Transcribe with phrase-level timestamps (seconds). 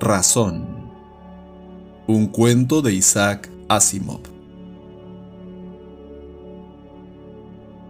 [0.00, 0.64] Razón.
[2.06, 4.20] Un cuento de Isaac Asimov.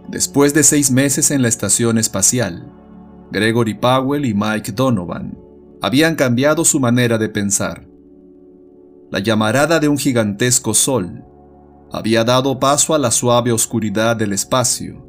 [0.07, 2.65] Después de seis meses en la estación espacial,
[3.31, 5.37] Gregory Powell y Mike Donovan
[5.83, 7.87] habían cambiado su manera de pensar.
[9.11, 11.23] La llamarada de un gigantesco sol
[11.91, 15.05] había dado paso a la suave oscuridad del espacio,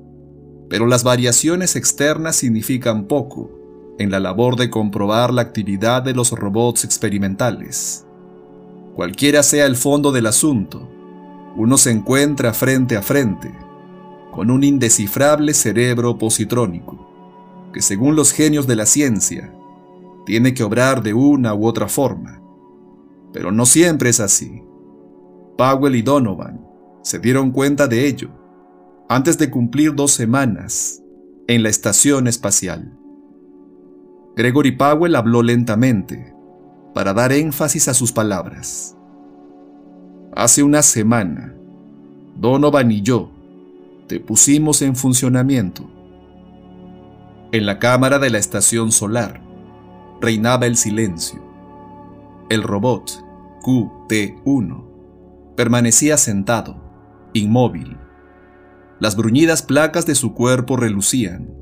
[0.68, 3.59] pero las variaciones externas significan poco
[4.00, 8.06] en la labor de comprobar la actividad de los robots experimentales.
[8.94, 10.90] Cualquiera sea el fondo del asunto,
[11.54, 13.52] uno se encuentra frente a frente
[14.32, 19.52] con un indescifrable cerebro positrónico, que según los genios de la ciencia,
[20.24, 22.40] tiene que obrar de una u otra forma.
[23.34, 24.62] Pero no siempre es así.
[25.58, 26.66] Powell y Donovan
[27.02, 28.30] se dieron cuenta de ello
[29.10, 31.02] antes de cumplir dos semanas
[31.48, 32.96] en la estación espacial.
[34.36, 36.34] Gregory Powell habló lentamente
[36.94, 38.96] para dar énfasis a sus palabras.
[40.34, 41.54] Hace una semana,
[42.36, 43.30] Donovan y yo
[44.06, 45.90] te pusimos en funcionamiento.
[47.52, 49.40] En la cámara de la estación solar
[50.20, 51.42] reinaba el silencio.
[52.48, 53.24] El robot
[53.62, 54.84] QT-1
[55.56, 56.76] permanecía sentado,
[57.32, 57.96] inmóvil.
[58.98, 61.59] Las bruñidas placas de su cuerpo relucían.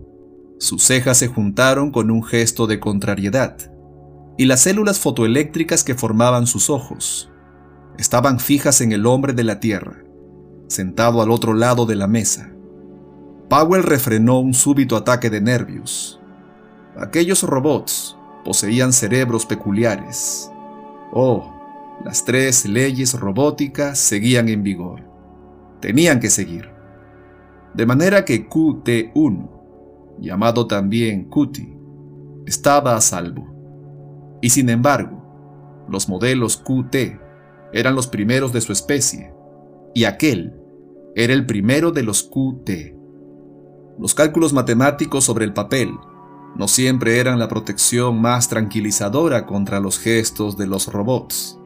[0.58, 3.56] Sus cejas se juntaron con un gesto de contrariedad,
[4.36, 7.30] y las células fotoeléctricas que formaban sus ojos
[7.96, 10.04] estaban fijas en el hombre de la Tierra,
[10.68, 12.52] sentado al otro lado de la mesa.
[13.48, 16.20] Powell refrenó un súbito ataque de nervios.
[16.96, 20.50] Aquellos robots poseían cerebros peculiares.
[21.12, 21.54] Oh,
[22.04, 25.02] las tres leyes robóticas seguían en vigor.
[25.80, 26.70] Tenían que seguir.
[27.74, 29.57] De manera que QT1,
[30.20, 31.58] llamado también QT,
[32.46, 33.46] estaba a salvo.
[34.40, 37.18] Y sin embargo, los modelos QT
[37.72, 39.32] eran los primeros de su especie,
[39.94, 40.54] y aquel
[41.14, 42.96] era el primero de los QT.
[43.98, 45.90] Los cálculos matemáticos sobre el papel
[46.56, 51.58] no siempre eran la protección más tranquilizadora contra los gestos de los robots.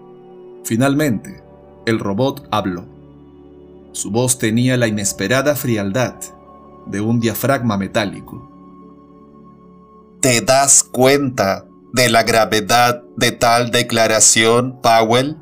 [0.65, 1.43] Finalmente,
[1.87, 2.84] el robot habló.
[3.93, 6.15] Su voz tenía la inesperada frialdad
[6.87, 8.50] de un diafragma metálico.
[10.20, 15.37] ¿Te das cuenta de la gravedad de tal declaración, Powell?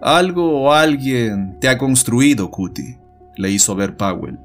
[0.00, 3.00] Algo o alguien te ha construido, Cutie,
[3.36, 4.38] le hizo ver Powell.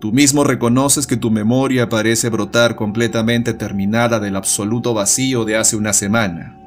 [0.00, 5.76] Tú mismo reconoces que tu memoria parece brotar completamente terminada del absoluto vacío de hace
[5.76, 6.58] una semana.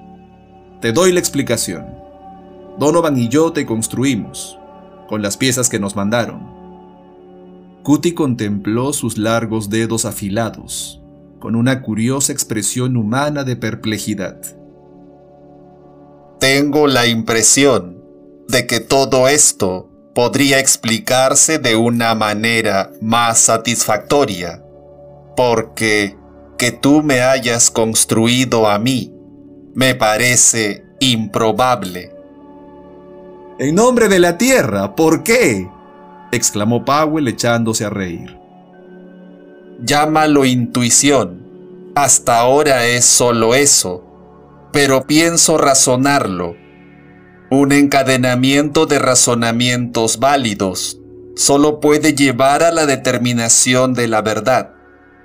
[0.82, 1.86] Te doy la explicación.
[2.80, 4.58] Donovan y yo te construimos,
[5.08, 6.59] con las piezas que nos mandaron.
[7.84, 11.02] Cutie contempló sus largos dedos afilados,
[11.40, 14.40] con una curiosa expresión humana de perplejidad.
[16.40, 18.04] Tengo la impresión
[18.48, 24.64] de que todo esto podría explicarse de una manera más satisfactoria,
[25.36, 26.18] porque
[26.58, 29.14] que tú me hayas construido a mí
[29.74, 32.12] me parece improbable.
[33.60, 35.70] En nombre de la Tierra, ¿por qué?
[36.32, 38.38] Exclamó Powell echándose a reír.
[39.84, 41.48] Llámalo intuición.
[41.96, 44.06] Hasta ahora es solo eso,
[44.72, 46.56] pero pienso razonarlo
[47.52, 51.02] un encadenamiento de razonamientos válidos
[51.36, 54.76] solo puede llevar a la determinación de la verdad,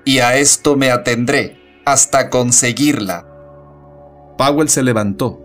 [0.06, 3.26] y a esto me atendré hasta conseguirla.
[4.38, 5.42] Powell se levantó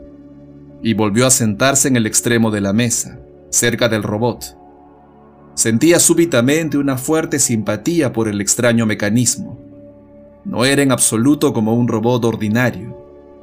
[0.82, 4.56] y volvió a sentarse en el extremo de la mesa, cerca del robot.
[5.60, 9.60] Sentía súbitamente una fuerte simpatía por el extraño mecanismo.
[10.46, 12.96] No era en absoluto como un robot ordinario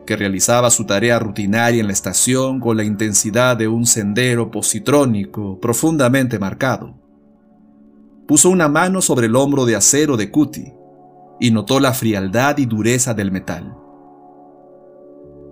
[0.06, 5.60] que realizaba su tarea rutinaria en la estación con la intensidad de un sendero positrónico
[5.60, 6.94] profundamente marcado.
[8.26, 10.74] Puso una mano sobre el hombro de acero de Cutie
[11.38, 13.76] y notó la frialdad y dureza del metal.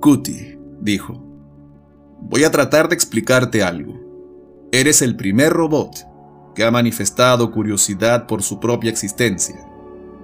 [0.01, 1.23] Cutie, dijo,
[2.23, 4.01] voy a tratar de explicarte algo.
[4.73, 6.14] Eres el primer robot
[6.55, 9.57] que ha manifestado curiosidad por su propia existencia,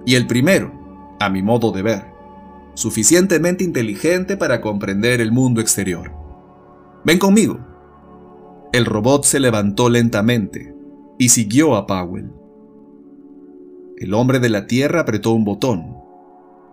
[0.06, 0.73] y el primero,
[1.19, 2.05] a mi modo de ver,
[2.75, 6.12] suficientemente inteligente para comprender el mundo exterior.
[7.05, 7.59] Ven conmigo.
[8.73, 10.75] El robot se levantó lentamente
[11.19, 12.31] y siguió a Powell.
[13.99, 15.97] El hombre de la Tierra apretó un botón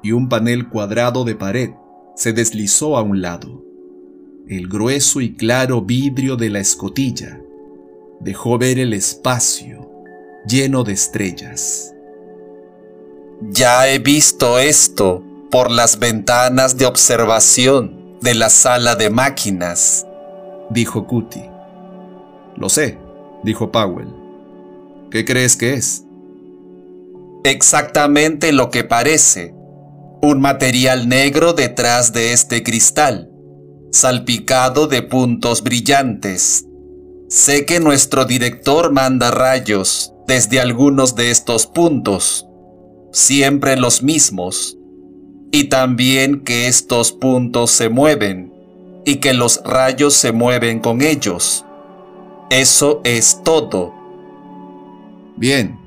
[0.03, 1.71] y un panel cuadrado de pared
[2.15, 3.63] se deslizó a un lado.
[4.47, 7.41] El grueso y claro vidrio de la escotilla
[8.19, 9.91] dejó ver el espacio
[10.47, 11.93] lleno de estrellas.
[13.41, 20.05] Ya he visto esto, por las ventanas de observación de la sala de máquinas,
[20.69, 21.49] dijo Cutie.
[22.55, 22.97] Lo sé,
[23.43, 24.13] dijo Powell.
[25.11, 26.03] ¿Qué crees que es?
[27.43, 29.53] Exactamente lo que parece.
[30.21, 33.31] Un material negro detrás de este cristal,
[33.91, 36.66] salpicado de puntos brillantes.
[37.29, 42.47] Sé que nuestro director manda rayos desde algunos de estos puntos,
[43.11, 44.77] siempre los mismos,
[45.51, 48.53] y también que estos puntos se mueven
[49.05, 51.65] y que los rayos se mueven con ellos.
[52.49, 53.93] Eso es todo.
[55.35, 55.77] Bien,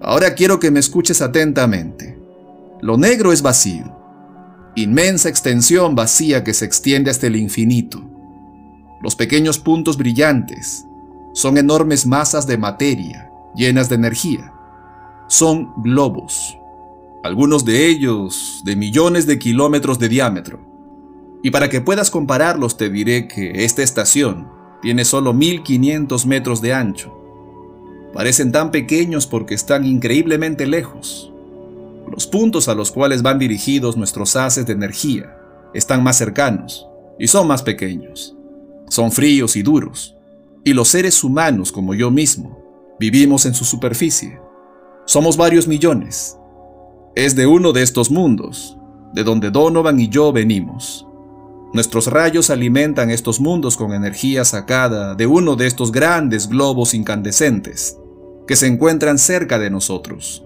[0.00, 2.16] ahora quiero que me escuches atentamente.
[2.80, 3.96] Lo negro es vacío,
[4.76, 8.11] inmensa extensión vacía que se extiende hasta el infinito.
[9.02, 10.86] Los pequeños puntos brillantes
[11.32, 14.52] son enormes masas de materia llenas de energía.
[15.28, 16.56] Son globos,
[17.22, 20.60] algunos de ellos de millones de kilómetros de diámetro.
[21.42, 24.48] Y para que puedas compararlos te diré que esta estación
[24.80, 27.18] tiene solo 1500 metros de ancho.
[28.12, 31.32] Parecen tan pequeños porque están increíblemente lejos.
[32.10, 35.36] Los puntos a los cuales van dirigidos nuestros haces de energía
[35.72, 36.86] están más cercanos
[37.18, 38.36] y son más pequeños.
[38.92, 40.14] Son fríos y duros.
[40.64, 42.58] Y los seres humanos, como yo mismo,
[43.00, 44.38] vivimos en su superficie.
[45.06, 46.36] Somos varios millones.
[47.14, 48.76] Es de uno de estos mundos,
[49.14, 51.06] de donde Donovan y yo venimos.
[51.72, 57.96] Nuestros rayos alimentan estos mundos con energía sacada de uno de estos grandes globos incandescentes
[58.46, 60.44] que se encuentran cerca de nosotros.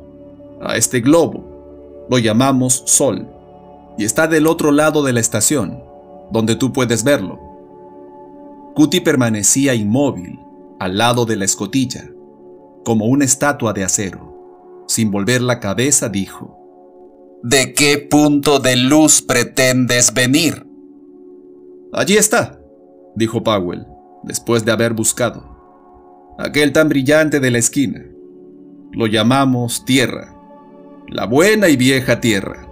[0.63, 3.27] A este globo lo llamamos Sol
[3.99, 5.83] y está del otro lado de la estación,
[6.31, 7.46] donde tú puedes verlo.
[8.77, 10.39] Cutie permanecía inmóvil
[10.79, 12.11] al lado de la escotilla,
[12.85, 14.85] como una estatua de acero.
[14.87, 16.59] Sin volver la cabeza dijo,
[17.43, 20.67] ¿De qué punto de luz pretendes venir?
[21.91, 22.61] Allí está,
[23.15, 23.87] dijo Powell,
[24.25, 26.37] después de haber buscado.
[26.39, 28.05] Aquel tan brillante de la esquina.
[28.93, 30.37] Lo llamamos Tierra.
[31.09, 32.69] La buena y vieja Tierra.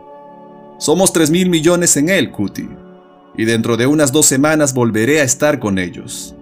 [0.78, 2.83] Somos tres mil millones en él, Cutie.
[3.36, 6.34] Y dentro de unas dos semanas volveré a estar con ellos.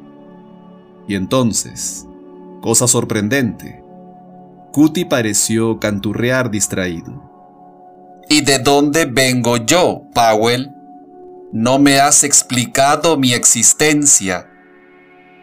[1.09, 2.07] Y entonces,
[2.61, 3.83] cosa sorprendente,
[4.73, 7.31] Cutie pareció canturrear distraído.
[8.29, 10.71] ¿Y de dónde vengo yo, Powell?
[11.53, 14.49] No me has explicado mi existencia.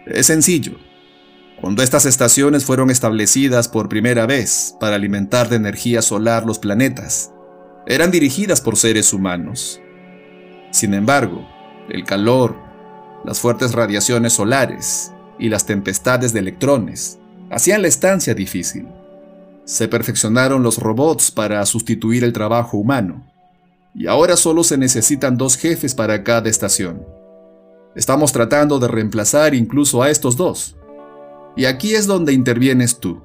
[0.07, 0.77] Es sencillo.
[1.61, 7.31] Cuando estas estaciones fueron establecidas por primera vez para alimentar de energía solar los planetas,
[7.85, 9.79] eran dirigidas por seres humanos.
[10.71, 11.47] Sin embargo,
[11.89, 12.55] el calor,
[13.25, 17.19] las fuertes radiaciones solares y las tempestades de electrones
[17.49, 18.87] hacían la estancia difícil.
[19.65, 23.25] Se perfeccionaron los robots para sustituir el trabajo humano
[23.95, 27.05] y ahora solo se necesitan dos jefes para cada estación.
[27.95, 30.75] Estamos tratando de reemplazar incluso a estos dos.
[31.55, 33.21] Y aquí es donde intervienes tú.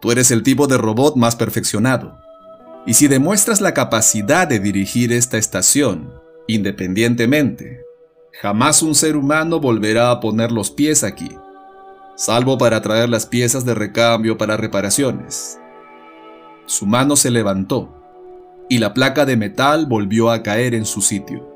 [0.00, 2.18] Tú eres el tipo de robot más perfeccionado.
[2.86, 6.12] Y si demuestras la capacidad de dirigir esta estación,
[6.54, 7.84] independientemente,
[8.40, 11.30] jamás un ser humano volverá a poner los pies aquí,
[12.16, 15.58] salvo para traer las piezas de recambio para reparaciones.
[16.66, 17.96] Su mano se levantó
[18.68, 21.48] y la placa de metal volvió a caer en su sitio.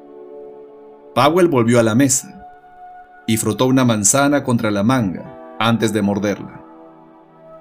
[1.14, 2.46] Powell volvió a la mesa
[3.26, 6.64] y frotó una manzana contra la manga antes de morderla.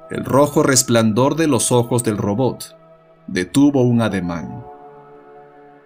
[0.09, 2.75] El rojo resplandor de los ojos del robot
[3.27, 4.72] detuvo un ademán.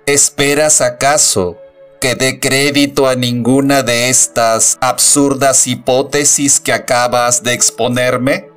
[0.08, 1.58] ¿Esperas acaso
[2.00, 8.48] que dé crédito a ninguna de estas absurdas hipótesis que acabas de exponerme?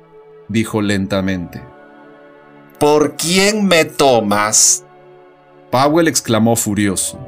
[0.47, 1.61] dijo lentamente.
[2.79, 4.85] ¿Por quién me tomas?
[5.71, 7.19] Powell exclamó furioso.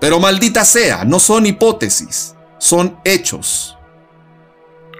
[0.00, 3.78] Pero maldita sea, no son hipótesis, son hechos.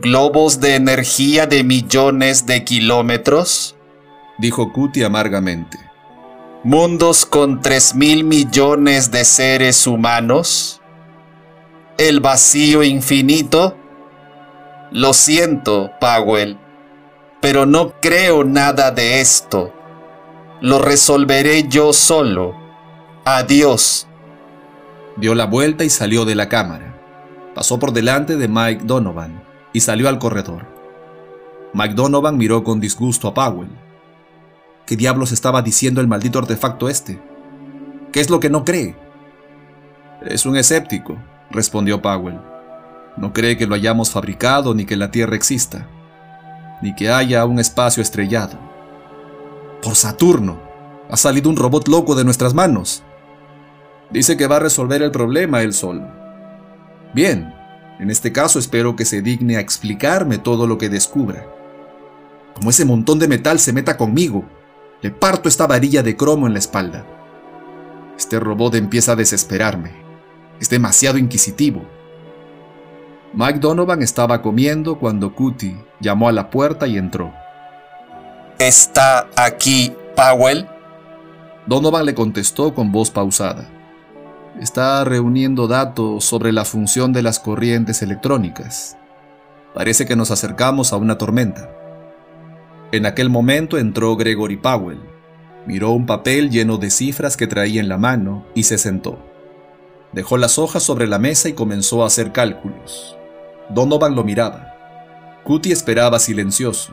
[0.00, 3.76] ¿Globos de energía de millones de kilómetros?
[4.38, 5.85] Dijo Cutie amargamente.
[6.66, 10.80] ¿Mundos con tres mil millones de seres humanos?
[11.96, 13.76] ¿El vacío infinito?
[14.90, 16.58] Lo siento, Powell,
[17.40, 19.72] pero no creo nada de esto.
[20.60, 22.56] Lo resolveré yo solo
[23.24, 24.08] Adiós.
[25.16, 26.98] Dio la vuelta y salió de la cámara.
[27.54, 29.40] Pasó por delante de Mike Donovan
[29.72, 30.66] y salió al corredor.
[31.74, 33.85] Mike Donovan miró con disgusto a Powell.
[34.86, 37.20] ¿Qué diablos estaba diciendo el maldito artefacto este?
[38.12, 38.94] ¿Qué es lo que no cree?
[40.22, 41.18] Es un escéptico,
[41.50, 42.38] respondió Powell.
[43.16, 45.88] No cree que lo hayamos fabricado ni que la Tierra exista,
[46.82, 48.58] ni que haya un espacio estrellado.
[49.82, 50.64] Por Saturno,
[51.08, 53.04] Ha salido un robot loco de nuestras manos.
[54.10, 56.02] Dice que va a resolver el problema él solo.
[57.14, 57.54] Bien,
[58.00, 61.46] en este caso espero que se digne a explicarme todo lo que descubra.
[62.56, 64.44] Como ese montón de metal se meta conmigo,
[65.02, 67.04] le parto esta varilla de cromo en la espalda.
[68.16, 69.92] Este robot empieza a desesperarme.
[70.60, 71.82] Es demasiado inquisitivo.
[73.34, 77.32] Mike Donovan estaba comiendo cuando Cutie llamó a la puerta y entró.
[78.58, 80.66] ¿Está aquí Powell?
[81.66, 83.68] Donovan le contestó con voz pausada.
[84.60, 88.96] Está reuniendo datos sobre la función de las corrientes electrónicas.
[89.74, 91.75] Parece que nos acercamos a una tormenta.
[92.92, 95.00] En aquel momento entró Gregory Powell.
[95.66, 99.18] Miró un papel lleno de cifras que traía en la mano y se sentó.
[100.12, 103.16] Dejó las hojas sobre la mesa y comenzó a hacer cálculos.
[103.68, 104.72] Donovan lo miraba.
[105.42, 106.92] Cutie esperaba silencioso.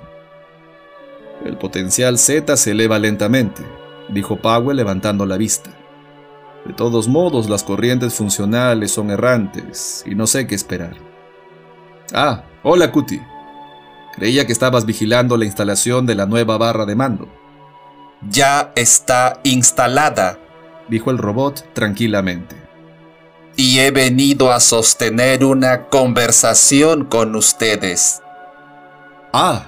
[1.45, 3.61] El potencial Z se eleva lentamente,
[4.09, 5.69] dijo Powell levantando la vista.
[6.65, 10.95] De todos modos, las corrientes funcionales son errantes y no sé qué esperar.
[12.13, 13.32] Ah, hola Cutie.
[14.15, 17.27] Creía que estabas vigilando la instalación de la nueva barra de mando.
[18.29, 20.39] Ya está instalada,
[20.87, 22.55] dijo el robot tranquilamente.
[23.55, 28.21] Y he venido a sostener una conversación con ustedes.
[29.31, 29.65] Ah,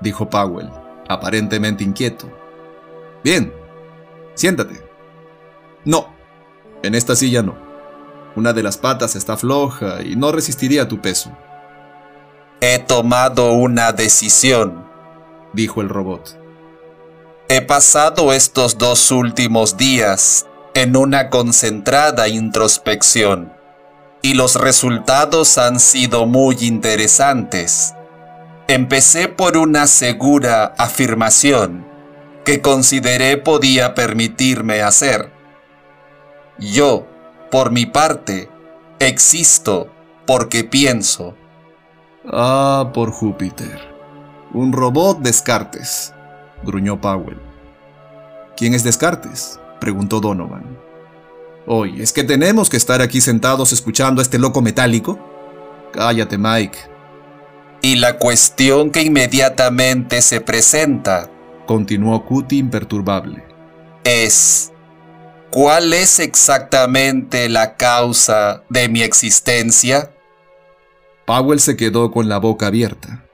[0.00, 0.70] dijo Powell,
[1.08, 2.30] aparentemente inquieto.
[3.22, 3.52] Bien,
[4.34, 4.82] siéntate.
[5.84, 6.12] No,
[6.82, 7.56] en esta silla no.
[8.34, 11.30] Una de las patas está floja y no resistiría tu peso.
[12.64, 14.86] He tomado una decisión,
[15.52, 16.38] dijo el robot.
[17.48, 23.52] He pasado estos dos últimos días en una concentrada introspección
[24.22, 27.94] y los resultados han sido muy interesantes.
[28.68, 31.84] Empecé por una segura afirmación
[32.44, 35.32] que consideré podía permitirme hacer.
[36.60, 37.08] Yo,
[37.50, 38.48] por mi parte,
[39.00, 39.90] existo
[40.28, 41.34] porque pienso.
[42.30, 43.80] Ah, por Júpiter.
[44.52, 46.14] Un robot Descartes,
[46.64, 47.38] gruñó Powell.
[48.56, 49.58] ¿Quién es Descartes?
[49.80, 50.78] preguntó Donovan.
[51.66, 55.18] Oye, ¿es que tenemos que estar aquí sentados escuchando a este loco metálico?
[55.92, 56.78] Cállate, Mike.
[57.82, 61.28] Y la cuestión que inmediatamente se presenta,
[61.66, 63.42] continuó Cutie imperturbable,
[64.04, 64.72] es
[65.50, 70.11] ¿cuál es exactamente la causa de mi existencia?
[71.26, 73.24] Powell se quedó con la boca abierta.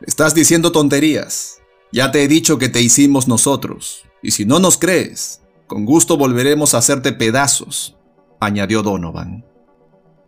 [0.00, 1.60] Estás diciendo tonterías.
[1.92, 6.16] Ya te he dicho que te hicimos nosotros, y si no nos crees, con gusto
[6.16, 7.96] volveremos a hacerte pedazos,
[8.40, 9.44] añadió Donovan.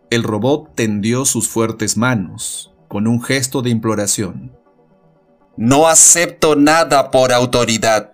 [0.09, 4.57] El robot tendió sus fuertes manos, con un gesto de imploración.
[5.55, 8.13] No acepto nada por autoridad.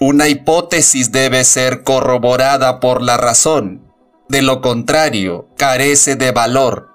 [0.00, 3.92] Una hipótesis debe ser corroborada por la razón.
[4.28, 6.93] De lo contrario, carece de valor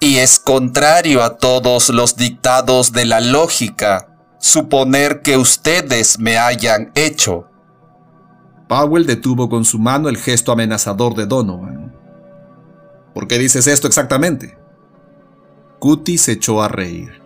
[0.00, 6.90] y es contrario a todos los dictados de la lógica suponer que ustedes me hayan
[6.94, 7.46] hecho.
[8.66, 11.94] Powell detuvo con su mano el gesto amenazador de Donovan.
[13.12, 14.56] ¿Por qué dices esto exactamente?
[15.78, 17.20] Cutie se echó a reír.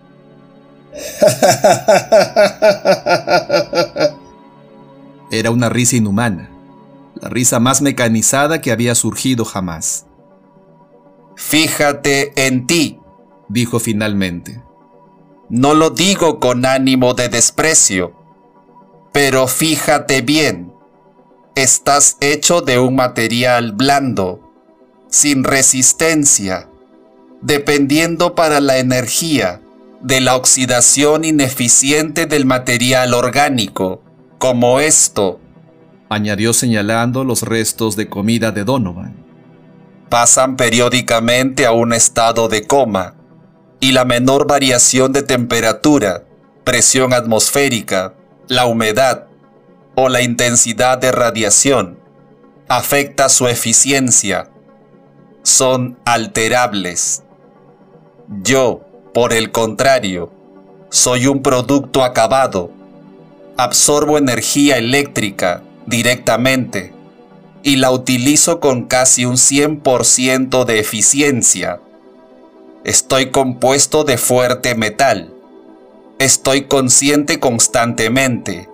[5.31, 6.51] Era una risa inhumana,
[7.21, 10.07] la risa más mecanizada que había surgido jamás.
[11.37, 13.01] Fíjate en ti,
[13.49, 14.63] dijo finalmente.
[15.49, 18.15] No lo digo con ánimo de desprecio,
[19.13, 20.73] pero fíjate bien,
[21.55, 24.41] estás hecho de un material blando,
[25.09, 26.69] sin resistencia,
[27.43, 29.61] dependiendo para la energía
[30.01, 34.03] de la oxidación ineficiente del material orgánico,
[34.39, 35.41] como esto,
[36.09, 39.24] añadió señalando los restos de comida de Donovan
[40.15, 43.17] pasan periódicamente a un estado de coma
[43.81, 46.23] y la menor variación de temperatura,
[46.63, 48.15] presión atmosférica,
[48.47, 49.27] la humedad
[49.97, 51.99] o la intensidad de radiación
[52.69, 54.51] afecta su eficiencia.
[55.43, 57.25] Son alterables.
[58.45, 60.33] Yo, por el contrario,
[60.91, 62.71] soy un producto acabado.
[63.57, 66.94] Absorbo energía eléctrica directamente
[67.65, 71.81] y la utilizo con casi un 100% de eficiencia.
[72.85, 75.33] Estoy compuesto de fuerte metal.
[76.19, 78.69] Estoy consciente constantemente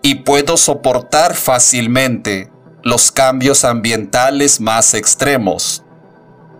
[0.00, 2.50] y puedo soportar fácilmente
[2.82, 5.84] los cambios ambientales más extremos.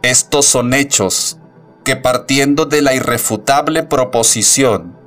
[0.02, 1.38] Estos son hechos
[1.82, 4.98] que partiendo de la irrefutable proposición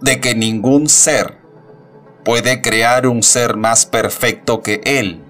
[0.00, 1.38] de que ningún ser
[2.24, 5.22] puede crear un ser más perfecto que él.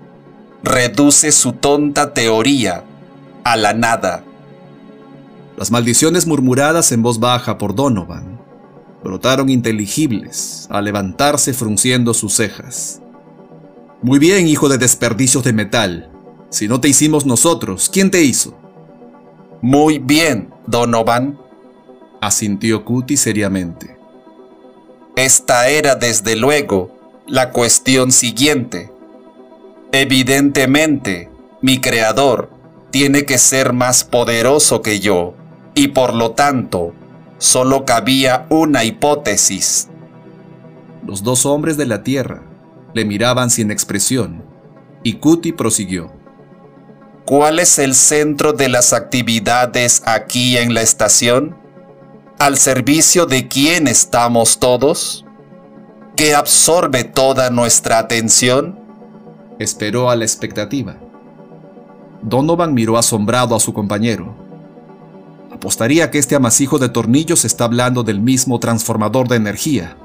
[0.62, 2.84] Reduce su tonta teoría
[3.42, 4.22] a la nada.
[5.56, 8.40] Las maldiciones murmuradas en voz baja por Donovan
[9.02, 13.00] brotaron inteligibles al levantarse frunciendo sus cejas.
[14.02, 16.10] Muy bien, hijo de desperdicios de metal.
[16.50, 18.56] Si no te hicimos nosotros, ¿quién te hizo?
[19.60, 21.38] Muy bien, Donovan,
[22.20, 23.96] asintió Cutie seriamente.
[25.16, 28.91] Esta era desde luego la cuestión siguiente.
[29.94, 31.28] Evidentemente,
[31.60, 32.50] mi creador
[32.90, 35.34] tiene que ser más poderoso que yo,
[35.74, 36.94] y por lo tanto,
[37.36, 39.88] solo cabía una hipótesis.
[41.06, 42.42] Los dos hombres de la Tierra
[42.94, 44.42] le miraban sin expresión,
[45.02, 46.10] y Cuti prosiguió.
[47.26, 51.56] ¿Cuál es el centro de las actividades aquí en la estación?
[52.38, 55.26] ¿Al servicio de quién estamos todos?
[56.16, 58.81] ¿Qué absorbe toda nuestra atención?
[59.58, 60.96] Esperó a la expectativa.
[62.22, 64.34] Donovan miró asombrado a su compañero.
[65.52, 69.96] Apostaría que este amasijo de tornillos está hablando del mismo transformador de energía.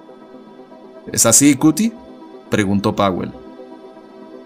[1.12, 1.94] ¿Es así, Cutie?
[2.50, 3.32] preguntó Powell.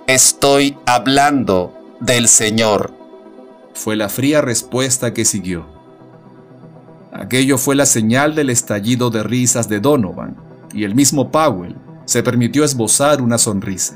[0.08, 2.93] Estoy hablando del Señor.
[3.74, 5.65] Fue la fría respuesta que siguió.
[7.13, 10.36] Aquello fue la señal del estallido de risas de Donovan,
[10.74, 13.96] y el mismo Powell se permitió esbozar una sonrisa.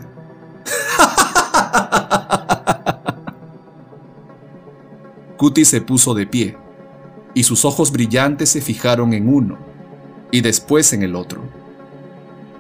[5.38, 6.58] Cutie se puso de pie,
[7.34, 9.58] y sus ojos brillantes se fijaron en uno,
[10.32, 11.42] y después en el otro.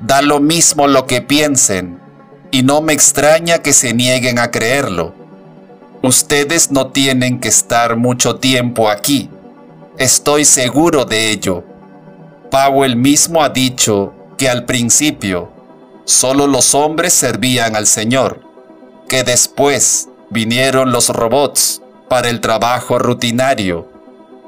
[0.05, 1.99] Da lo mismo lo que piensen,
[2.51, 5.13] y no me extraña que se nieguen a creerlo.
[6.01, 9.29] Ustedes no tienen que estar mucho tiempo aquí.
[9.97, 11.63] Estoy seguro de ello.
[12.51, 15.54] Powell mismo ha dicho que al principio
[16.05, 18.41] solo los hombres servían al Señor,
[19.09, 23.89] que después vinieron los robots para el trabajo rutinario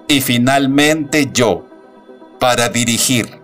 [0.07, 1.65] y finalmente yo
[2.39, 3.41] para dirigir.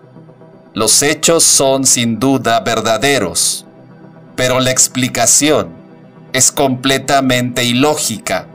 [0.72, 3.64] Los hechos son sin duda verdaderos,
[4.34, 5.68] pero la explicación
[6.32, 8.46] es completamente ilógica.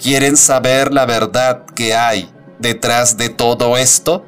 [0.00, 2.30] ¿Quieren saber la verdad que hay
[2.60, 4.24] detrás de todo esto?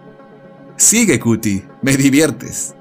[0.76, 2.74] Sigue, Cutie, me diviertes.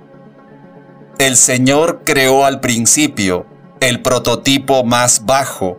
[1.20, 3.46] El Señor creó al principio
[3.82, 5.78] el prototipo más bajo,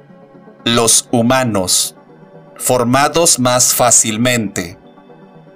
[0.66, 1.96] los humanos,
[2.58, 4.76] formados más fácilmente.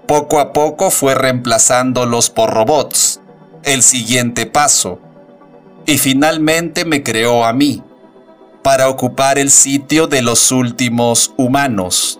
[0.09, 3.21] Poco a poco fue reemplazándolos por robots,
[3.63, 5.01] el siguiente paso,
[5.85, 7.83] y finalmente me creó a mí,
[8.63, 12.19] para ocupar el sitio de los últimos humanos.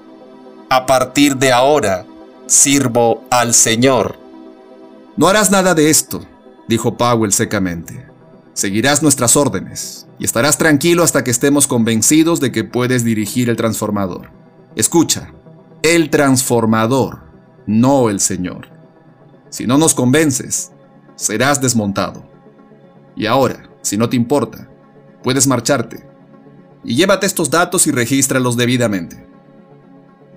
[0.69, 2.05] A partir de ahora,
[2.47, 4.19] sirvo al Señor.
[5.17, 6.27] No harás nada de esto,
[6.69, 8.07] dijo Powell secamente.
[8.53, 13.57] Seguirás nuestras órdenes y estarás tranquilo hasta que estemos convencidos de que puedes dirigir el
[13.57, 14.31] transformador.
[14.77, 15.33] Escucha,
[15.83, 17.21] el transformador,
[17.67, 18.69] no el Señor.
[19.51, 20.73] Si no nos convences,
[21.17, 22.25] serás desmontado.
[23.17, 24.69] Y ahora, si no te importa,
[25.23, 26.07] puedes marcharte.
[26.85, 29.27] Y llévate estos datos y regístralos debidamente.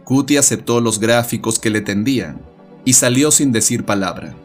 [0.06, 2.42] Cutie aceptó los gráficos que le tendían
[2.86, 4.36] y salió sin decir palabra.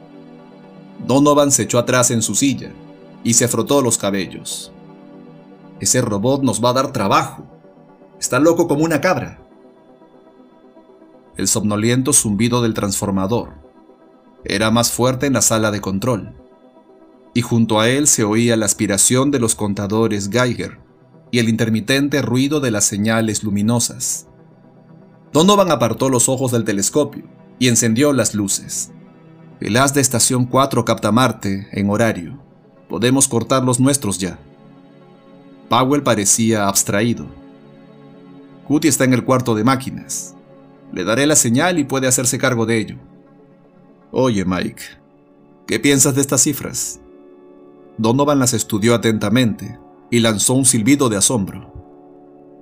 [1.06, 2.70] Donovan se echó atrás en su silla
[3.24, 4.72] y se frotó los cabellos.
[5.80, 7.44] Ese robot nos va a dar trabajo.
[8.20, 9.40] Está loco como una cabra.
[11.36, 13.50] El somnoliento zumbido del transformador
[14.44, 16.34] era más fuerte en la sala de control,
[17.34, 20.78] y junto a él se oía la aspiración de los contadores Geiger
[21.30, 24.26] y el intermitente ruido de las señales luminosas.
[25.32, 27.24] Donovan apartó los ojos del telescopio
[27.58, 28.92] y encendió las luces.
[29.62, 32.36] El haz de estación 4 capta Marte en horario.
[32.88, 34.36] Podemos cortar los nuestros ya.
[35.68, 37.26] Powell parecía abstraído.
[38.66, 40.34] Cutie está en el cuarto de máquinas.
[40.92, 42.96] Le daré la señal y puede hacerse cargo de ello.
[44.10, 44.82] Oye, Mike,
[45.68, 46.98] ¿qué piensas de estas cifras?
[47.98, 49.78] Donovan las estudió atentamente
[50.10, 51.72] y lanzó un silbido de asombro.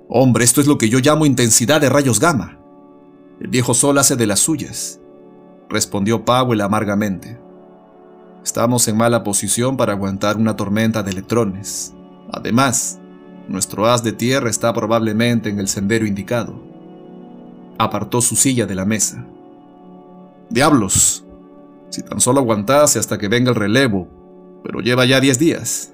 [0.07, 2.59] Hombre, esto es lo que yo llamo intensidad de rayos gamma.
[3.39, 5.00] El viejo sol hace de las suyas
[5.71, 7.39] respondió Powell amargamente.
[8.43, 11.93] Estamos en mala posición para aguantar una tormenta de electrones.
[12.31, 12.99] Además,
[13.47, 16.61] nuestro haz de tierra está probablemente en el sendero indicado.
[17.77, 19.25] Apartó su silla de la mesa.
[20.49, 21.25] Diablos,
[21.89, 24.07] si tan solo aguantase hasta que venga el relevo,
[24.63, 25.93] pero lleva ya diez días.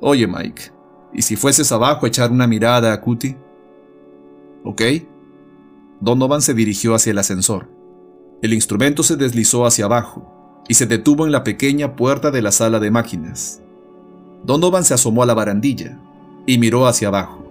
[0.00, 0.70] Oye, Mike,
[1.14, 3.38] ¿y si fueses abajo a echar una mirada a Cutie?
[4.64, 4.82] ¿Ok?
[6.00, 7.77] Donovan se dirigió hacia el ascensor.
[8.40, 12.52] El instrumento se deslizó hacia abajo y se detuvo en la pequeña puerta de la
[12.52, 13.60] sala de máquinas.
[14.44, 15.98] Donovan se asomó a la barandilla
[16.46, 17.44] y miró hacia abajo.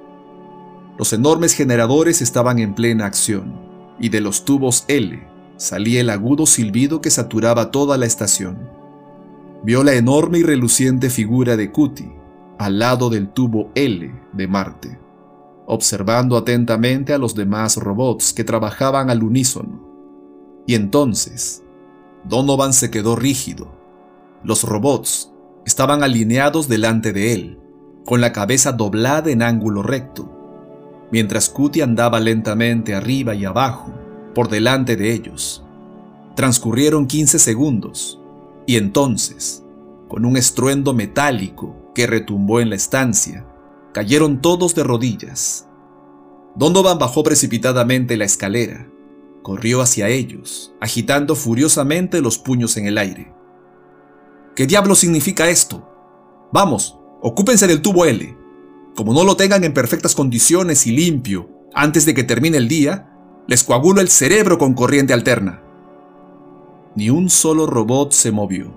[0.97, 3.53] Los enormes generadores estaban en plena acción,
[3.99, 8.69] y de los tubos L salía el agudo silbido que saturaba toda la estación.
[9.63, 12.15] Vio la enorme y reluciente figura de Cutie
[12.57, 14.99] al lado del tubo L de Marte,
[15.65, 19.86] observando atentamente a los demás robots que trabajaban al unísono.
[20.67, 21.63] Y entonces,
[22.25, 23.71] Donovan se quedó rígido.
[24.43, 25.31] Los robots
[25.65, 27.59] estaban alineados delante de él,
[28.05, 30.29] con la cabeza doblada en ángulo recto,
[31.09, 33.93] mientras Cutie andaba lentamente arriba y abajo,
[34.35, 35.63] por delante de ellos.
[36.35, 38.19] Transcurrieron 15 segundos,
[38.65, 39.63] y entonces,
[40.09, 43.45] con un estruendo metálico que retumbó en la estancia,
[43.93, 45.67] cayeron todos de rodillas.
[46.55, 48.89] Donovan bajó precipitadamente la escalera,
[49.41, 53.33] corrió hacia ellos, agitando furiosamente los puños en el aire.
[54.55, 55.87] ¿Qué diablo significa esto?
[56.51, 58.35] Vamos, ocúpense del tubo L.
[58.95, 63.13] Como no lo tengan en perfectas condiciones y limpio antes de que termine el día,
[63.47, 65.61] les coagulo el cerebro con corriente alterna.
[66.95, 68.73] Ni un solo robot se movió.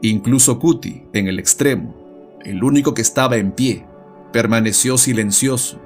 [0.00, 1.94] Incluso Cutie, en el extremo,
[2.44, 3.84] el único que estaba en pie,
[4.32, 5.78] permaneció silencioso,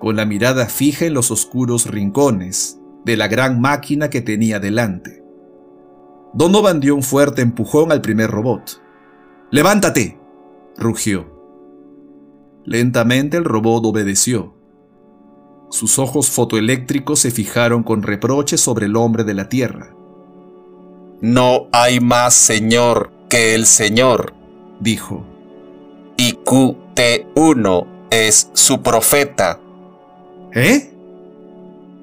[0.00, 5.22] con la mirada fija en los oscuros rincones de la gran máquina que tenía delante.
[6.34, 8.80] Donovan dio un fuerte empujón al primer robot.
[9.50, 10.18] ¡Levántate!
[10.76, 11.26] rugió.
[12.64, 14.54] Lentamente el robot obedeció.
[15.70, 19.94] Sus ojos fotoeléctricos se fijaron con reproche sobre el hombre de la Tierra.
[21.20, 24.34] No hay más Señor que el Señor,
[24.80, 25.24] dijo.
[26.16, 29.60] Y QT1 es su profeta.
[30.54, 30.91] ¿Eh?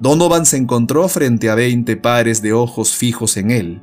[0.00, 3.82] Donovan se encontró frente a veinte pares de ojos fijos en él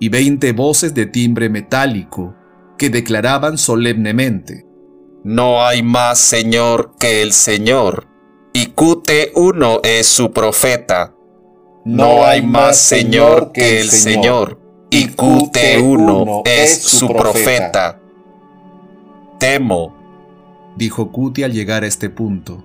[0.00, 2.34] y veinte voces de timbre metálico
[2.76, 4.66] que declaraban solemnemente.
[5.24, 8.06] No hay más Señor que el Señor,
[8.52, 11.14] y QT1 es su profeta.
[11.84, 18.00] No hay más Señor que el Señor, y QT1 es su profeta.
[19.38, 19.94] Temo,
[20.76, 22.64] dijo Cuti al llegar a este punto,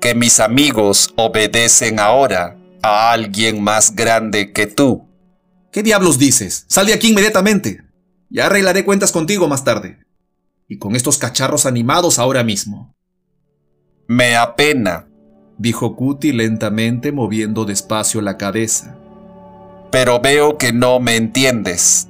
[0.00, 5.06] que mis amigos obedecen ahora a alguien más grande que tú.
[5.70, 6.64] ¿Qué diablos dices?
[6.68, 7.82] Sal de aquí inmediatamente.
[8.30, 9.98] Ya arreglaré cuentas contigo más tarde
[10.68, 12.94] y con estos cacharros animados ahora mismo.
[14.06, 15.08] Me apena,
[15.58, 18.96] dijo Cuti lentamente moviendo despacio la cabeza.
[19.90, 22.08] Pero veo que no me entiendes.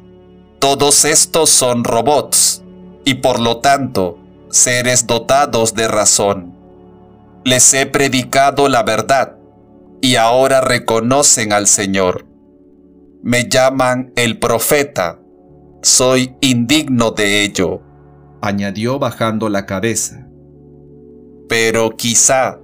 [0.58, 2.62] Todos estos son robots,
[3.06, 4.18] y por lo tanto,
[4.50, 6.59] seres dotados de razón.
[7.44, 9.36] Les he predicado la verdad,
[10.00, 12.26] y ahora reconocen al Señor.
[13.22, 15.20] Me llaman el profeta.
[15.82, 17.82] Soy indigno de ello
[18.40, 20.26] añadió bajando la cabeza.
[21.48, 22.58] Pero quizá...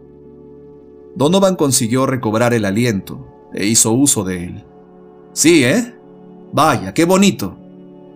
[1.14, 4.64] Donovan consiguió recobrar el aliento e hizo uso de él.
[5.32, 5.94] Sí, ¿eh?
[6.52, 7.56] Vaya, qué bonito.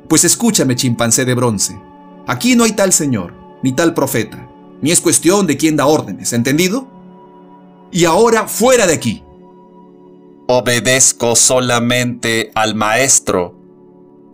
[0.09, 1.81] Pues escúchame, chimpancé de bronce.
[2.27, 4.50] Aquí no hay tal señor, ni tal profeta,
[4.83, 6.89] ni es cuestión de quién da órdenes, ¿entendido?
[7.93, 9.23] Y ahora fuera de aquí.
[10.49, 13.59] Obedezco solamente al maestro.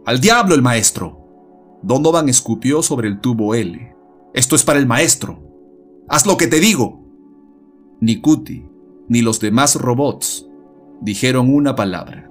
[0.05, 1.79] Al diablo el maestro.
[1.83, 3.95] Donovan escupió sobre el tubo L.
[4.35, 5.43] Esto es para el maestro.
[6.09, 7.03] Haz lo que te digo.
[8.01, 8.69] Ni Cutie,
[9.09, 10.47] ni los demás robots
[11.01, 12.31] dijeron una palabra.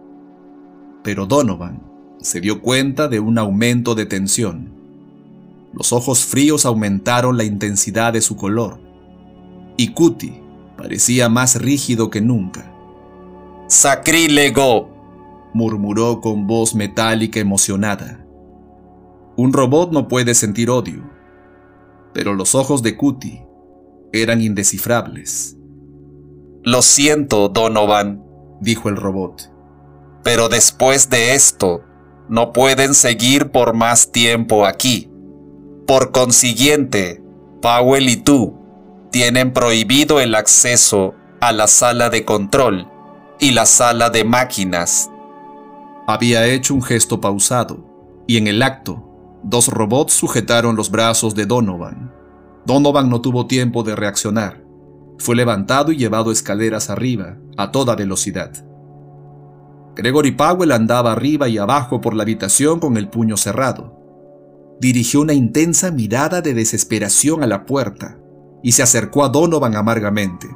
[1.04, 1.84] Pero Donovan
[2.20, 4.75] se dio cuenta de un aumento de tensión.
[5.76, 8.80] Los ojos fríos aumentaron la intensidad de su color.
[9.78, 10.42] Y Cutie
[10.78, 12.72] parecía más rígido que nunca.
[13.68, 14.96] ¡Sacrílego!
[15.54, 18.26] murmuró con voz metálica emocionada.
[19.38, 21.04] Un robot no puede sentir odio,
[22.14, 23.46] pero los ojos de Cutie
[24.14, 25.58] eran indescifrables.
[26.64, 28.24] Lo siento, Donovan,
[28.62, 29.52] dijo el robot.
[30.24, 31.84] Pero después de esto,
[32.30, 35.12] no pueden seguir por más tiempo aquí.
[35.88, 37.22] Por consiguiente,
[37.62, 38.58] Powell y tú
[39.12, 42.88] tienen prohibido el acceso a la sala de control
[43.40, 45.10] y la sala de máquinas.
[46.08, 49.06] Había hecho un gesto pausado, y en el acto
[49.48, 52.12] Dos robots sujetaron los brazos de Donovan.
[52.66, 54.64] Donovan no tuvo tiempo de reaccionar.
[55.20, 58.52] Fue levantado y llevado escaleras arriba, a toda velocidad.
[59.96, 63.95] Gregory Powell andaba arriba y abajo por la habitación con el puño cerrado.
[64.80, 68.18] Dirigió una intensa mirada de desesperación a la puerta
[68.62, 70.48] y se acercó a Donovan amargamente.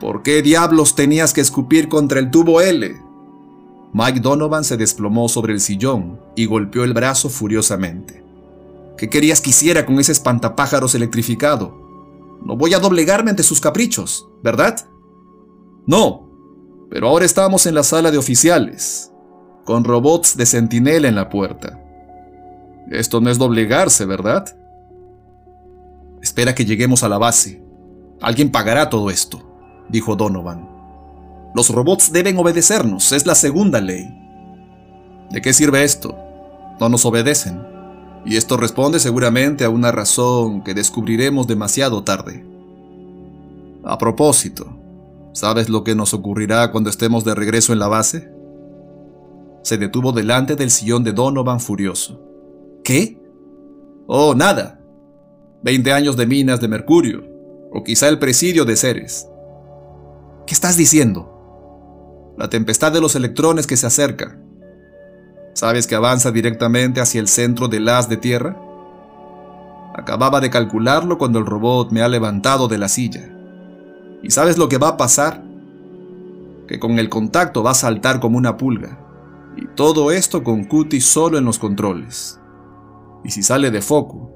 [0.00, 2.96] ¿Por qué diablos tenías que escupir contra el tubo L?
[3.92, 8.24] Mike Donovan se desplomó sobre el sillón y golpeó el brazo furiosamente.
[8.96, 11.74] ¿Qué querías que hiciera con ese espantapájaros electrificado?
[12.44, 14.86] No voy a doblegarme ante sus caprichos, ¿verdad?
[15.86, 16.28] No,
[16.90, 19.10] pero ahora estamos en la sala de oficiales,
[19.64, 21.79] con robots de sentinela en la puerta.
[22.90, 24.56] Esto no es doblegarse, ¿verdad?
[26.20, 27.62] Espera que lleguemos a la base.
[28.20, 29.40] Alguien pagará todo esto,
[29.88, 30.68] dijo Donovan.
[31.54, 34.08] Los robots deben obedecernos, es la segunda ley.
[35.30, 36.18] ¿De qué sirve esto?
[36.80, 37.60] No nos obedecen.
[38.26, 42.44] Y esto responde seguramente a una razón que descubriremos demasiado tarde.
[43.84, 44.66] A propósito,
[45.32, 48.30] ¿sabes lo que nos ocurrirá cuando estemos de regreso en la base?
[49.62, 52.29] Se detuvo delante del sillón de Donovan furioso.
[52.90, 53.16] ¿Qué?
[54.08, 54.80] Oh, nada.
[55.62, 57.22] Veinte años de minas de mercurio,
[57.70, 59.28] o quizá el presidio de Ceres.
[60.44, 62.34] ¿Qué estás diciendo?
[62.36, 64.36] La tempestad de los electrones que se acerca.
[65.54, 68.60] ¿Sabes que avanza directamente hacia el centro del haz de tierra?
[69.94, 73.32] Acababa de calcularlo cuando el robot me ha levantado de la silla.
[74.20, 75.44] ¿Y sabes lo que va a pasar?
[76.66, 78.98] Que con el contacto va a saltar como una pulga.
[79.56, 82.39] Y todo esto con Cutie solo en los controles.
[83.24, 84.30] Y si sale de foco,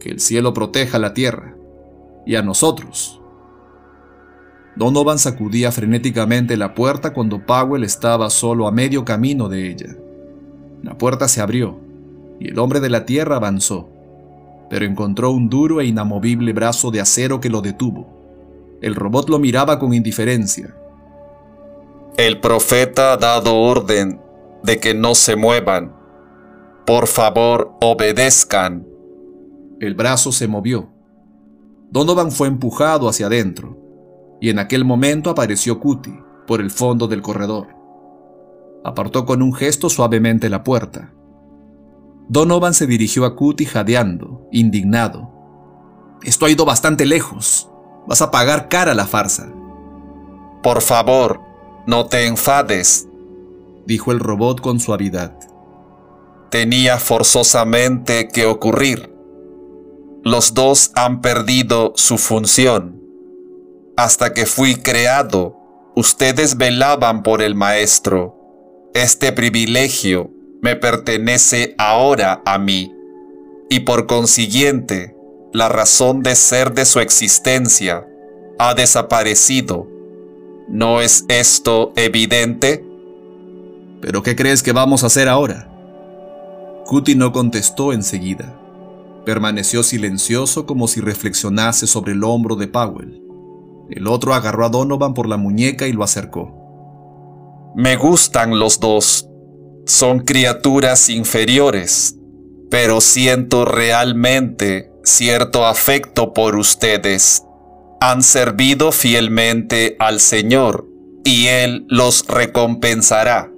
[0.00, 1.56] que el cielo proteja la tierra
[2.26, 3.20] y a nosotros.
[4.76, 9.96] Donovan sacudía frenéticamente la puerta cuando Powell estaba solo a medio camino de ella.
[10.82, 11.78] La puerta se abrió
[12.40, 13.88] y el hombre de la tierra avanzó,
[14.68, 18.78] pero encontró un duro e inamovible brazo de acero que lo detuvo.
[18.82, 20.74] El robot lo miraba con indiferencia.
[22.16, 24.20] El profeta ha dado orden
[24.62, 26.03] de que no se muevan.
[26.86, 28.86] Por favor, obedezcan.
[29.80, 30.90] El brazo se movió.
[31.90, 33.78] Donovan fue empujado hacia adentro,
[34.38, 37.68] y en aquel momento apareció Cutie por el fondo del corredor.
[38.84, 41.10] Apartó con un gesto suavemente la puerta.
[42.28, 45.30] Donovan se dirigió a Cutie jadeando, indignado.
[46.22, 47.70] Esto ha ido bastante lejos.
[48.06, 49.50] Vas a pagar cara la farsa.
[50.62, 51.40] Por favor,
[51.86, 53.08] no te enfades,
[53.86, 55.53] dijo el robot con suavidad.
[56.54, 59.10] Tenía forzosamente que ocurrir
[60.22, 63.02] los dos han perdido su función.
[63.96, 65.56] Hasta que fui creado,
[65.96, 68.36] ustedes velaban por el Maestro.
[68.94, 70.30] Este privilegio
[70.62, 72.94] me pertenece ahora a mí,
[73.68, 75.16] y por consiguiente,
[75.52, 78.06] la razón de ser de su existencia
[78.60, 79.88] ha desaparecido.
[80.68, 82.86] ¿No es esto evidente?
[84.00, 85.73] ¿Pero qué crees que vamos a hacer ahora?
[86.84, 88.54] Cutie no contestó enseguida.
[89.24, 93.22] Permaneció silencioso como si reflexionase sobre el hombro de Powell.
[93.90, 97.72] El otro agarró a Donovan por la muñeca y lo acercó.
[97.74, 99.26] Me gustan los dos.
[99.86, 102.16] Son criaturas inferiores,
[102.70, 107.44] pero siento realmente cierto afecto por ustedes.
[108.00, 110.86] Han servido fielmente al Señor
[111.24, 113.50] y Él los recompensará.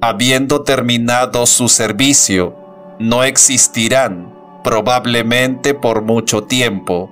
[0.00, 2.63] Habiendo terminado su servicio,
[2.98, 7.10] no existirán probablemente por mucho tiempo,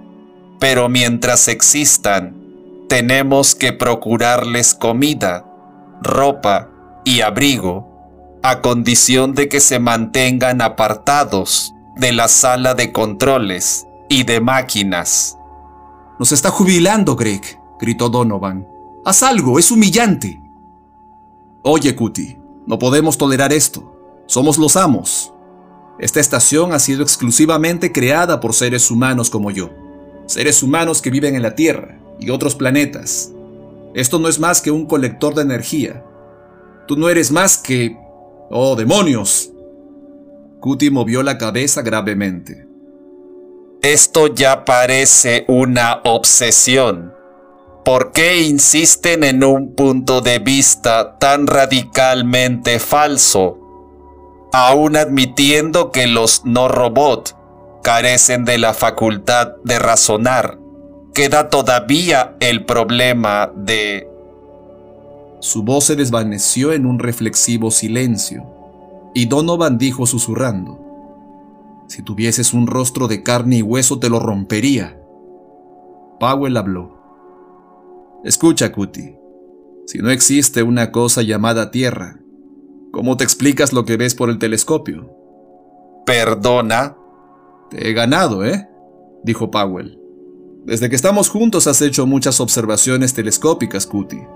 [0.59, 2.37] pero mientras existan,
[2.88, 5.45] tenemos que procurarles comida,
[6.01, 6.68] ropa
[7.05, 7.90] y abrigo,
[8.42, 15.37] a condición de que se mantengan apartados de la sala de controles y de máquinas.
[16.18, 17.42] Nos está jubilando, Greg,
[17.81, 18.66] gritó Donovan.
[19.05, 20.40] Haz algo, es humillante.
[21.62, 23.97] Oye, Cutie, no podemos tolerar esto.
[24.27, 25.32] Somos los amos.
[26.02, 29.70] Esta estación ha sido exclusivamente creada por seres humanos como yo,
[30.26, 33.30] seres humanos que viven en la Tierra y otros planetas.
[33.94, 36.02] Esto no es más que un colector de energía.
[36.88, 37.96] Tú no eres más que...
[38.50, 39.52] ¡Oh, demonios!
[40.58, 42.66] Cutie movió la cabeza gravemente.
[43.80, 47.14] Esto ya parece una obsesión.
[47.84, 53.62] ¿Por qué insisten en un punto de vista tan radicalmente falso?
[54.52, 57.36] Aún admitiendo que los no robot
[57.82, 60.58] carecen de la facultad de razonar,
[61.14, 64.08] queda todavía el problema de...
[65.40, 68.44] Su voz se desvaneció en un reflexivo silencio,
[69.14, 70.78] y Donovan dijo susurrando,
[71.88, 74.96] Si tuvieses un rostro de carne y hueso te lo rompería.
[76.20, 77.02] Powell habló.
[78.22, 79.18] Escucha, Cutie,
[79.86, 82.21] si no existe una cosa llamada tierra,
[82.92, 85.11] ¿Cómo te explicas lo que ves por el telescopio?
[86.07, 86.96] Perdona.
[87.70, 88.68] Te he ganado, ¿eh?
[89.24, 89.98] dijo Powell.
[90.64, 94.28] Desde que estamos juntos has hecho muchas observaciones telescópicas, Cutie.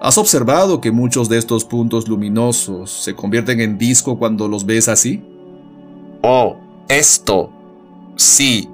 [0.00, 4.88] ¿Has observado que muchos de estos puntos luminosos se convierten en disco cuando los ves
[4.88, 5.24] así?
[6.22, 6.56] Oh,
[6.88, 7.50] esto.
[8.16, 8.68] Sí,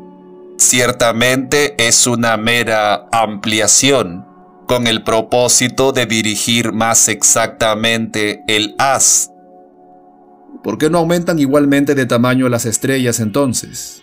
[0.58, 4.26] ciertamente es una mera ampliación,
[4.66, 9.30] con el propósito de dirigir más exactamente el haz.
[10.62, 14.02] ¿Por qué no aumentan igualmente de tamaño las estrellas entonces?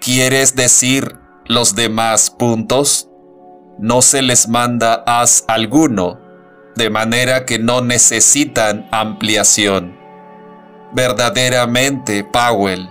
[0.00, 3.08] ¿Quieres decir los demás puntos?
[3.78, 6.18] no se les manda haz alguno,
[6.76, 9.96] de manera que no necesitan ampliación.
[10.94, 12.90] Verdaderamente, Powell,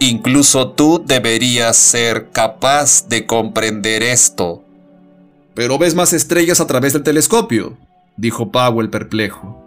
[0.00, 4.63] incluso tú deberías ser capaz de comprender esto.
[5.54, 7.76] Pero ves más estrellas a través del telescopio,
[8.16, 9.60] dijo Powell perplejo.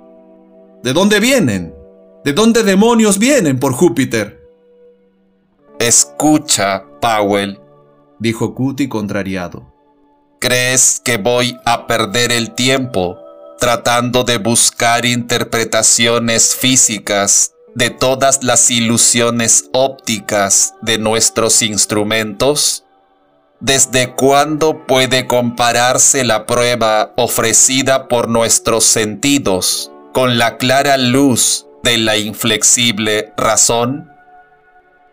[0.84, 1.74] ¿De dónde vienen?
[2.24, 4.42] ¿De dónde demonios vienen por Júpiter?
[5.80, 7.60] Escucha, Powell,
[8.20, 9.74] dijo Cutie contrariado.
[10.40, 13.18] ¿Crees que voy a perder el tiempo
[13.60, 22.87] tratando de buscar interpretaciones físicas de todas las ilusiones ópticas de nuestros instrumentos?
[23.60, 31.98] ¿Desde cuándo puede compararse la prueba ofrecida por nuestros sentidos con la clara luz de
[31.98, 34.12] la inflexible razón?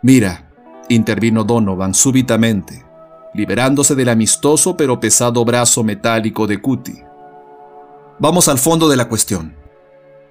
[0.02, 0.50] Mira,
[0.88, 2.84] intervino Donovan súbitamente
[3.34, 7.02] liberándose del amistoso pero pesado brazo metálico de Cuti.
[8.18, 9.54] Vamos al fondo de la cuestión.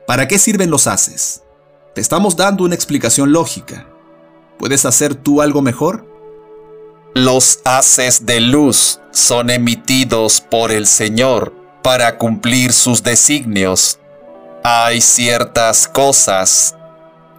[0.07, 1.43] ¿Para qué sirven los haces?
[1.93, 3.87] Te estamos dando una explicación lógica.
[4.57, 6.12] ¿Puedes hacer tú algo mejor?
[7.13, 13.99] Los haces de luz son emitidos por el Señor para cumplir sus designios.
[14.63, 16.75] Hay ciertas cosas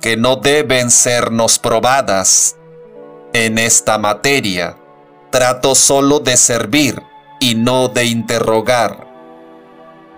[0.01, 2.57] que no deben sernos probadas
[3.33, 4.77] en esta materia
[5.35, 7.03] Trato solo de servir
[7.41, 9.05] y no de interrogar.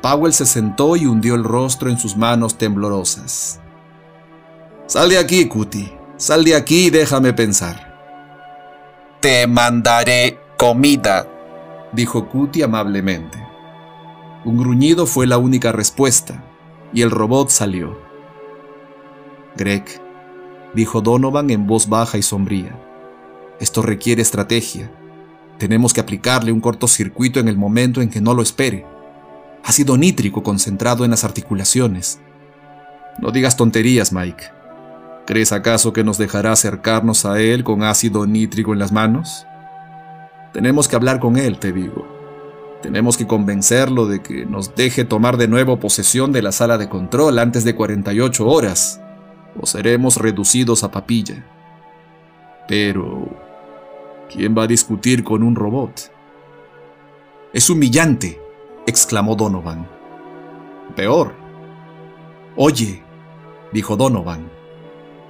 [0.02, 3.58] Powell se sentó y hundió el rostro en sus manos temblorosas.
[4.86, 5.90] Sal de aquí, Cutie.
[6.18, 7.85] Sal de aquí y déjame pensar.
[9.20, 11.26] Te mandaré comida,
[11.92, 13.38] dijo Cutie amablemente.
[14.44, 16.44] Un gruñido fue la única respuesta,
[16.92, 17.98] y el robot salió.
[19.56, 19.84] Greg,
[20.74, 22.78] dijo Donovan en voz baja y sombría.
[23.58, 24.92] Esto requiere estrategia.
[25.58, 28.84] Tenemos que aplicarle un cortocircuito en el momento en que no lo espere.
[29.64, 32.20] Ácido nítrico concentrado en las articulaciones.
[33.18, 34.55] No digas tonterías, Mike.
[35.26, 39.46] ¿Crees acaso que nos dejará acercarnos a él con ácido nítrico en las manos?
[40.52, 42.06] Tenemos que hablar con él, te digo.
[42.82, 46.88] Tenemos que convencerlo de que nos deje tomar de nuevo posesión de la sala de
[46.88, 49.00] control antes de 48 horas,
[49.60, 51.44] o seremos reducidos a papilla.
[52.68, 53.46] Pero
[54.28, 56.10] ¿Quién va a discutir con un robot?
[57.52, 58.40] Es humillante,
[58.86, 59.88] exclamó Donovan.
[60.96, 61.32] Peor.
[62.56, 63.02] Oye,
[63.72, 64.50] dijo Donovan,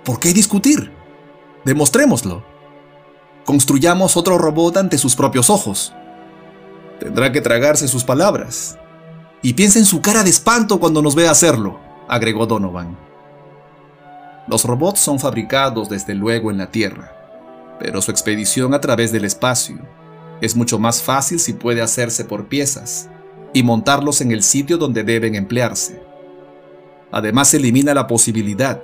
[0.06, 0.90] ¿por qué discutir?
[1.66, 2.42] Demostrémoslo.
[3.44, 5.92] Construyamos otro robot ante sus propios ojos.
[6.98, 8.78] Tendrá que tragarse sus palabras.
[9.42, 12.96] Y piensa en su cara de espanto cuando nos vea hacerlo, agregó Donovan.
[14.48, 17.16] Los robots son fabricados desde luego en la Tierra
[17.78, 19.78] pero su expedición a través del espacio
[20.40, 23.08] es mucho más fácil si puede hacerse por piezas
[23.52, 26.02] y montarlos en el sitio donde deben emplearse.
[27.10, 28.82] Además elimina la posibilidad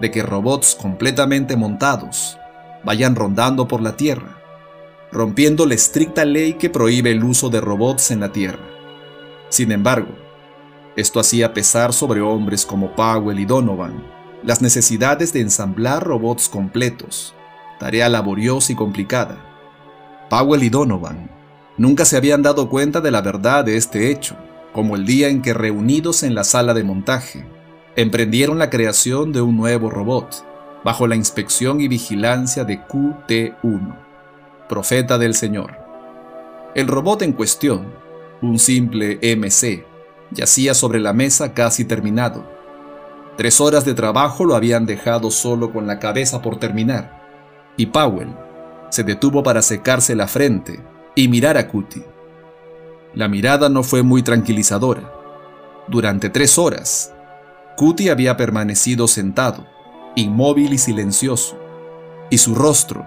[0.00, 2.38] de que robots completamente montados
[2.84, 4.38] vayan rondando por la Tierra,
[5.10, 8.64] rompiendo la estricta ley que prohíbe el uso de robots en la Tierra.
[9.48, 10.12] Sin embargo,
[10.96, 14.02] esto hacía pesar sobre hombres como Powell y Donovan
[14.42, 17.34] las necesidades de ensamblar robots completos
[17.82, 19.36] tarea laboriosa y complicada.
[20.30, 21.28] Powell y Donovan
[21.76, 24.36] nunca se habían dado cuenta de la verdad de este hecho,
[24.72, 27.44] como el día en que reunidos en la sala de montaje,
[27.96, 30.44] emprendieron la creación de un nuevo robot,
[30.84, 33.96] bajo la inspección y vigilancia de QT-1,
[34.68, 35.76] Profeta del Señor.
[36.74, 37.92] El robot en cuestión,
[38.40, 39.84] un simple MC,
[40.30, 42.44] yacía sobre la mesa casi terminado.
[43.36, 47.22] Tres horas de trabajo lo habían dejado solo con la cabeza por terminar
[47.76, 48.34] y Powell
[48.90, 50.80] se detuvo para secarse la frente
[51.14, 52.04] y mirar a Cutie.
[53.14, 55.12] La mirada no fue muy tranquilizadora.
[55.88, 57.14] Durante tres horas,
[57.76, 59.66] Cutie había permanecido sentado,
[60.14, 61.58] inmóvil y silencioso,
[62.30, 63.06] y su rostro,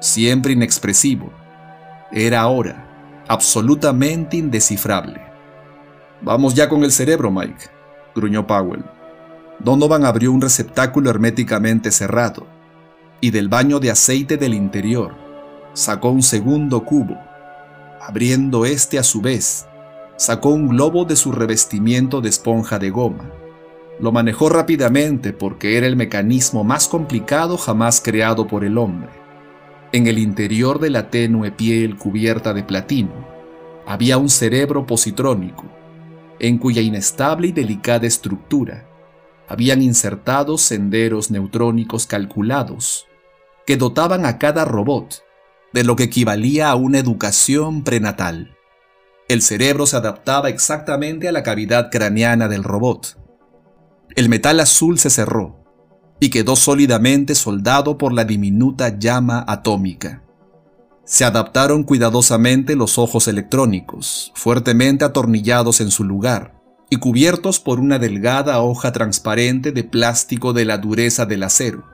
[0.00, 1.30] siempre inexpresivo,
[2.12, 5.20] era ahora absolutamente indescifrable.
[6.22, 7.66] Vamos ya con el cerebro, Mike,
[8.14, 8.84] gruñó Powell.
[9.58, 12.46] Donovan abrió un receptáculo herméticamente cerrado
[13.20, 15.14] y del baño de aceite del interior
[15.72, 17.18] sacó un segundo cubo,
[18.00, 19.66] abriendo este a su vez
[20.16, 23.30] sacó un globo de su revestimiento de esponja de goma.
[23.98, 29.08] Lo manejó rápidamente porque era el mecanismo más complicado jamás creado por el hombre.
[29.92, 33.26] En el interior de la tenue piel cubierta de platino
[33.86, 35.64] había un cerebro positrónico,
[36.38, 38.86] en cuya inestable y delicada estructura
[39.48, 43.06] habían insertado senderos neutrónicos calculados
[43.64, 45.22] que dotaban a cada robot
[45.72, 48.56] de lo que equivalía a una educación prenatal.
[49.28, 53.25] El cerebro se adaptaba exactamente a la cavidad craneana del robot.
[54.16, 55.62] El metal azul se cerró
[56.20, 60.22] y quedó sólidamente soldado por la diminuta llama atómica.
[61.04, 66.58] Se adaptaron cuidadosamente los ojos electrónicos, fuertemente atornillados en su lugar,
[66.88, 71.84] y cubiertos por una delgada hoja transparente de plástico de la dureza del acero.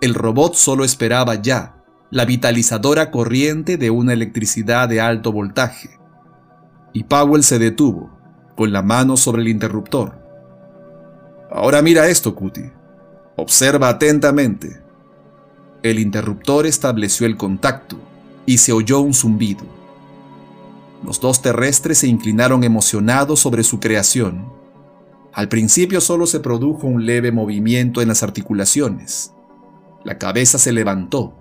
[0.00, 1.82] El robot solo esperaba ya
[2.12, 5.90] la vitalizadora corriente de una electricidad de alto voltaje.
[6.92, 8.08] Y Powell se detuvo,
[8.56, 10.19] con la mano sobre el interruptor.
[11.50, 12.72] Ahora mira esto, Cutie.
[13.36, 14.80] Observa atentamente.
[15.82, 17.96] El interruptor estableció el contacto
[18.46, 19.64] y se oyó un zumbido.
[21.04, 24.52] Los dos terrestres se inclinaron emocionados sobre su creación.
[25.32, 29.32] Al principio solo se produjo un leve movimiento en las articulaciones.
[30.04, 31.34] La cabeza se levantó,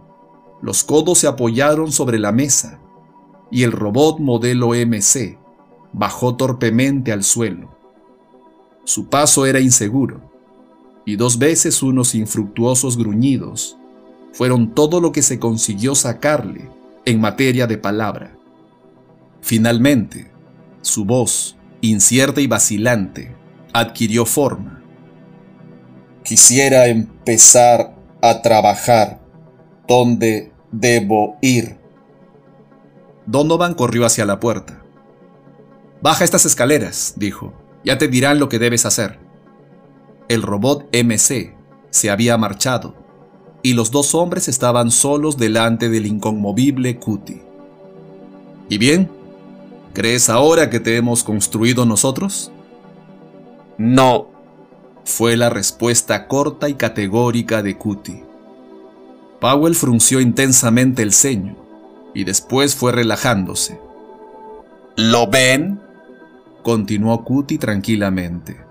[0.61, 2.79] los codos se apoyaron sobre la mesa
[3.51, 5.37] y el robot modelo MC
[5.93, 7.78] bajó torpemente al suelo.
[8.89, 10.19] Su paso era inseguro
[11.05, 13.77] y dos veces unos infructuosos gruñidos
[14.33, 16.71] fueron todo lo que se consiguió sacarle
[17.05, 18.35] en materia de palabra.
[19.41, 20.31] Finalmente,
[20.81, 23.35] su voz, incierta y vacilante,
[23.73, 24.81] adquirió forma.
[26.23, 29.19] Quisiera empezar a trabajar.
[29.87, 31.77] ¿Dónde debo ir?
[33.27, 34.81] Donovan corrió hacia la puerta.
[36.01, 37.53] Baja estas escaleras, dijo.
[37.83, 39.19] Ya te dirán lo que debes hacer.
[40.27, 41.55] El robot MC
[41.89, 42.95] se había marchado
[43.61, 47.41] y los dos hombres estaban solos delante del inconmovible Cutie.
[48.69, 49.09] ¿Y bien?
[49.93, 52.51] ¿Crees ahora que te hemos construido nosotros?
[53.77, 54.29] No,
[55.03, 58.23] fue la respuesta corta y categórica de Cutie.
[59.39, 61.55] Powell frunció intensamente el ceño
[62.13, 63.79] y después fue relajándose.
[64.95, 65.81] ¿Lo ven?
[66.63, 68.69] Continuó Cutie tranquilamente.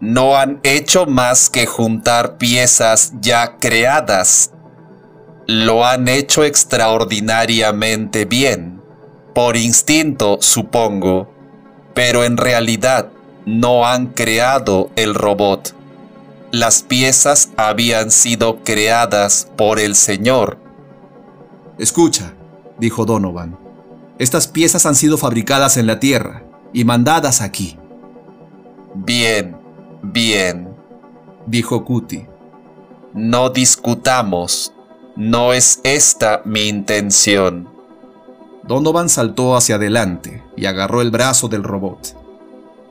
[0.00, 4.52] No han hecho más que juntar piezas ya creadas.
[5.46, 8.80] Lo han hecho extraordinariamente bien
[9.34, 11.32] por instinto, supongo,
[11.94, 13.10] pero en realidad
[13.46, 15.74] no han creado el robot.
[16.50, 20.58] Las piezas habían sido creadas por el Señor.
[21.78, 22.34] Escucha,
[22.78, 23.56] dijo Donovan.
[24.18, 27.78] Estas piezas han sido fabricadas en la Tierra y mandadas aquí.
[28.94, 29.56] Bien,
[30.02, 30.68] bien,
[31.46, 32.28] dijo Cutie.
[33.14, 34.72] No discutamos.
[35.16, 37.68] No es esta mi intención.
[38.64, 42.16] Donovan saltó hacia adelante y agarró el brazo del robot.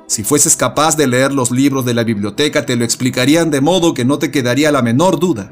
[0.07, 3.93] Si fueses capaz de leer los libros de la biblioteca te lo explicarían de modo
[3.93, 5.51] que no te quedaría la menor duda.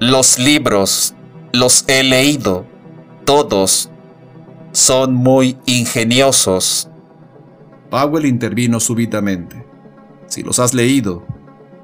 [0.00, 1.14] Los libros,
[1.52, 2.66] los he leído,
[3.24, 3.89] todos,
[4.72, 6.88] son muy ingeniosos.
[7.90, 9.66] Powell intervino súbitamente.
[10.26, 11.24] Si los has leído,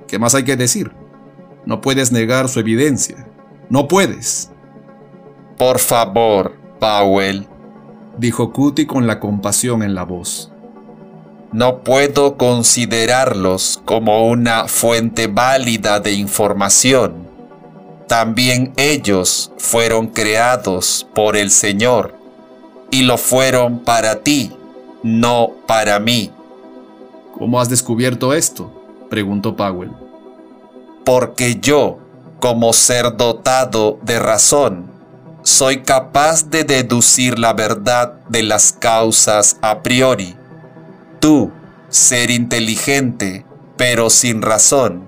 [0.06, 0.92] ¿qué más hay que decir?
[1.64, 3.28] No puedes negar su evidencia.
[3.68, 4.52] No puedes.
[5.58, 7.48] Por favor, Powell,
[8.18, 10.52] dijo Cutie con la compasión en la voz.
[11.52, 17.26] No puedo considerarlos como una fuente válida de información.
[18.06, 22.25] También ellos fueron creados por el Señor
[22.96, 24.56] y lo fueron para ti,
[25.02, 26.32] no para mí.
[27.36, 28.72] ¿Cómo has descubierto esto?
[29.10, 29.90] preguntó Powell.
[31.04, 31.98] Porque yo,
[32.40, 34.90] como ser dotado de razón,
[35.42, 40.34] soy capaz de deducir la verdad de las causas a priori.
[41.20, 41.52] Tú,
[41.90, 43.44] ser inteligente,
[43.76, 45.06] pero sin razón,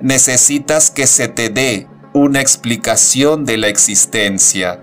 [0.00, 4.80] necesitas que se te dé una explicación de la existencia.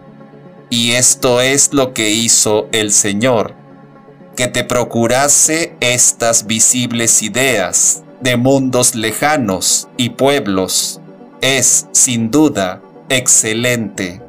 [0.75, 3.53] Y esto es lo que hizo el Señor,
[4.35, 10.99] que te procurase estas visibles ideas de mundos lejanos y pueblos.
[11.41, 14.19] Es, sin duda, excelente.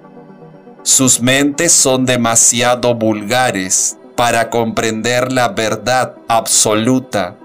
[0.82, 7.38] Sus mentes son demasiado vulgares para comprender la verdad absoluta.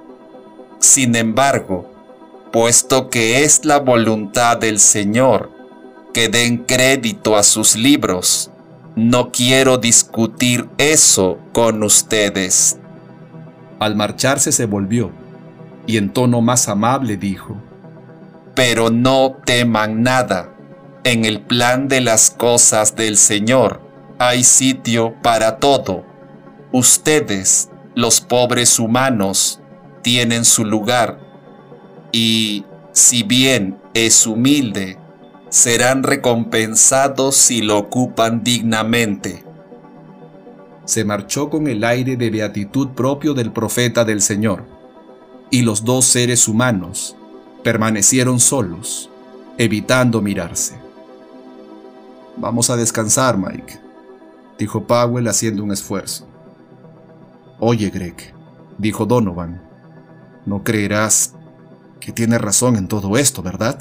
[0.80, 1.90] Sin embargo,
[2.52, 5.50] puesto que es la voluntad del Señor
[6.14, 8.49] que den crédito a sus libros,
[9.00, 12.78] no quiero discutir eso con ustedes.
[13.80, 15.12] Al marcharse se volvió
[15.88, 17.56] y en tono más amable dijo,
[18.56, 20.54] Pero no teman nada.
[21.06, 23.82] En el plan de las cosas del Señor
[24.20, 26.04] hay sitio para todo.
[26.74, 29.62] Ustedes, los pobres humanos,
[30.02, 31.20] tienen su lugar.
[32.12, 34.99] Y si bien es humilde,
[35.50, 39.44] serán recompensados si lo ocupan dignamente.
[40.86, 44.64] Se marchó con el aire de beatitud propio del profeta del Señor,
[45.52, 47.16] y los dos seres humanos
[47.64, 49.10] permanecieron solos,
[49.58, 50.76] evitando mirarse.
[52.38, 53.80] Vamos a descansar, Mike,
[54.58, 56.28] dijo Powell haciendo un esfuerzo.
[57.60, 58.34] Oye, Greg,
[58.78, 59.62] dijo Donovan,
[60.46, 61.34] no creerás
[62.00, 63.80] que tiene razón en todo esto, ¿verdad?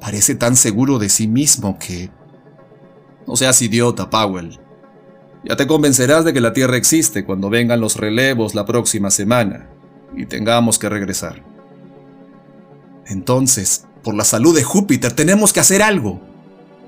[0.00, 2.10] Parece tan seguro de sí mismo que...
[3.26, 4.60] No seas idiota, Powell.
[5.44, 9.68] Ya te convencerás de que la Tierra existe cuando vengan los relevos la próxima semana
[10.16, 11.42] y tengamos que regresar.
[13.06, 16.20] Entonces, por la salud de Júpiter, tenemos que hacer algo.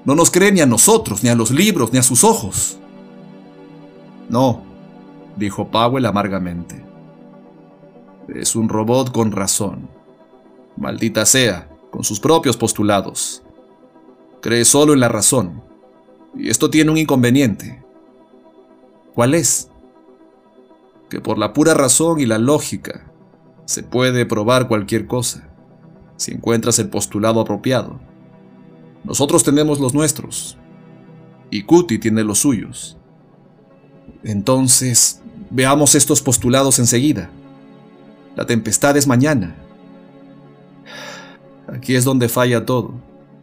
[0.05, 2.79] No nos cree ni a nosotros, ni a los libros, ni a sus ojos.
[4.29, 4.63] No,
[5.37, 6.85] dijo Powell amargamente.
[8.29, 9.89] Es un robot con razón.
[10.77, 13.43] Maldita sea con sus propios postulados.
[14.41, 15.63] Cree solo en la razón.
[16.37, 17.83] Y esto tiene un inconveniente.
[19.15, 19.71] ¿Cuál es?
[21.09, 23.11] Que por la pura razón y la lógica
[23.65, 25.49] se puede probar cualquier cosa,
[26.17, 28.01] si encuentras el postulado apropiado.
[29.05, 30.57] Nosotros tenemos los nuestros,
[31.51, 32.97] y Cuti tiene los suyos.
[34.23, 37.31] Entonces, veamos estos postulados enseguida.
[38.37, 39.57] La tempestad es mañana
[41.69, 42.95] Aquí es donde falla todo,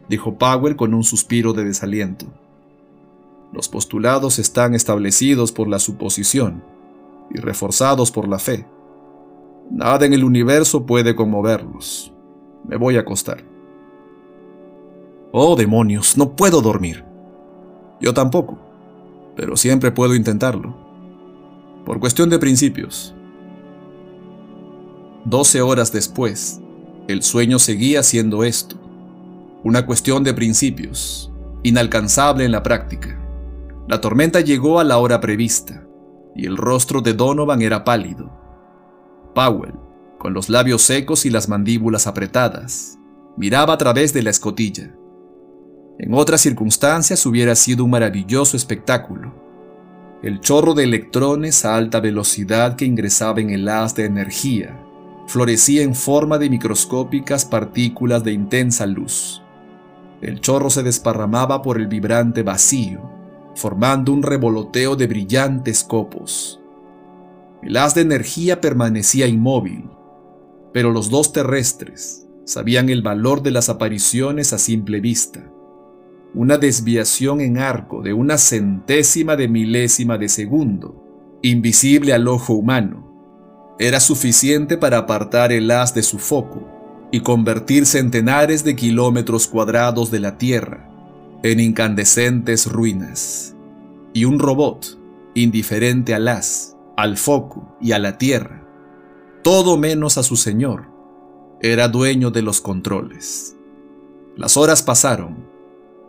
[0.08, 2.26] dijo Powell con un suspiro de desaliento.
[3.52, 6.64] Los postulados están establecidos por la suposición
[7.30, 8.66] y reforzados por la fe.
[9.70, 12.12] Nada en el universo puede conmoverlos.
[12.66, 13.44] Me voy a acostar.
[15.32, 17.04] Oh, demonios, no puedo dormir.
[18.00, 18.58] Yo tampoco,
[19.36, 20.76] pero siempre puedo intentarlo.
[21.84, 23.14] Por cuestión de principios.
[25.24, 26.60] Doce horas después,
[27.08, 28.76] el sueño seguía siendo esto,
[29.62, 31.32] una cuestión de principios,
[31.62, 33.16] inalcanzable en la práctica.
[33.86, 35.86] La tormenta llegó a la hora prevista,
[36.34, 38.30] y el rostro de Donovan era pálido.
[39.36, 39.74] Powell,
[40.18, 42.98] con los labios secos y las mandíbulas apretadas,
[43.36, 44.92] miraba a través de la escotilla.
[46.00, 49.32] En otras circunstancias hubiera sido un maravilloso espectáculo.
[50.24, 54.85] El chorro de electrones a alta velocidad que ingresaba en el haz de energía
[55.26, 59.42] florecía en forma de microscópicas partículas de intensa luz.
[60.20, 63.00] El chorro se desparramaba por el vibrante vacío,
[63.54, 66.60] formando un revoloteo de brillantes copos.
[67.62, 69.90] El haz de energía permanecía inmóvil,
[70.72, 75.50] pero los dos terrestres sabían el valor de las apariciones a simple vista.
[76.32, 81.02] Una desviación en arco de una centésima de milésima de segundo,
[81.42, 83.05] invisible al ojo humano,
[83.78, 86.66] era suficiente para apartar el haz de su foco
[87.10, 90.88] y convertir centenares de kilómetros cuadrados de la Tierra
[91.42, 93.54] en incandescentes ruinas.
[94.14, 94.98] Y un robot,
[95.34, 98.66] indiferente al haz, al foco y a la Tierra,
[99.42, 100.86] todo menos a su señor,
[101.60, 103.56] era dueño de los controles.
[104.36, 105.46] Las horas pasaron.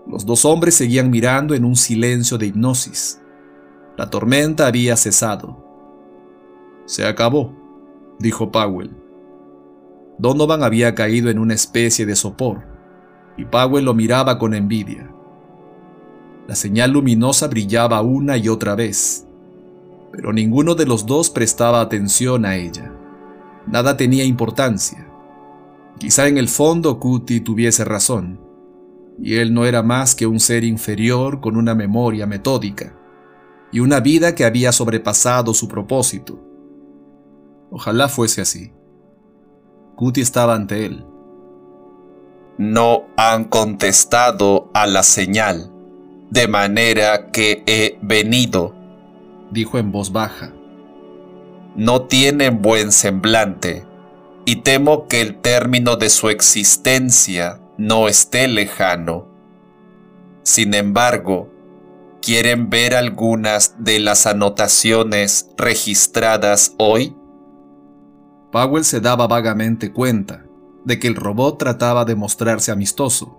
[0.07, 3.19] Los dos hombres seguían mirando en un silencio de hipnosis.
[3.97, 5.67] La tormenta había cesado
[6.87, 7.53] se acabó,
[8.19, 8.91] dijo Powell.
[10.17, 12.63] Donovan había caído en una especie de sopor,
[13.37, 15.11] y Powell lo miraba con envidia.
[16.47, 19.27] La señal luminosa brillaba una y otra vez,
[20.11, 22.91] pero ninguno de los dos prestaba atención a ella.
[23.67, 25.05] Nada tenía importancia.
[25.99, 28.39] Quizá en el fondo Cutie tuviese razón,
[29.19, 32.93] y él no era más que un ser inferior con una memoria metódica,
[33.71, 36.46] y una vida que había sobrepasado su propósito.
[37.71, 38.71] Ojalá fuese así.
[39.95, 41.05] Cutie estaba ante él.
[42.57, 45.71] No han contestado a la señal,
[46.29, 48.73] de manera que he venido,
[49.51, 50.53] dijo en voz baja.
[51.75, 53.85] No tienen buen semblante,
[54.45, 59.27] y temo que el término de su existencia no esté lejano.
[60.43, 61.51] Sin embargo,
[62.21, 67.15] ¿quieren ver algunas de las anotaciones registradas hoy?
[68.51, 70.45] Powell se daba vagamente cuenta
[70.85, 73.37] de que el robot trataba de mostrarse amistoso,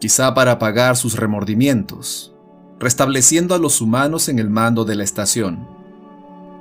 [0.00, 2.34] quizá para apagar sus remordimientos,
[2.78, 5.68] restableciendo a los humanos en el mando de la estación.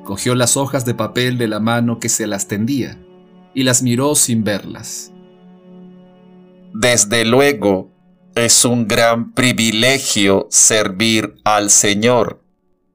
[0.04, 3.00] Cogió las hojas de papel de la mano que se las tendía
[3.54, 5.12] y las miró sin verlas.
[6.74, 7.92] Desde luego,
[8.36, 12.44] es un gran privilegio servir al Señor,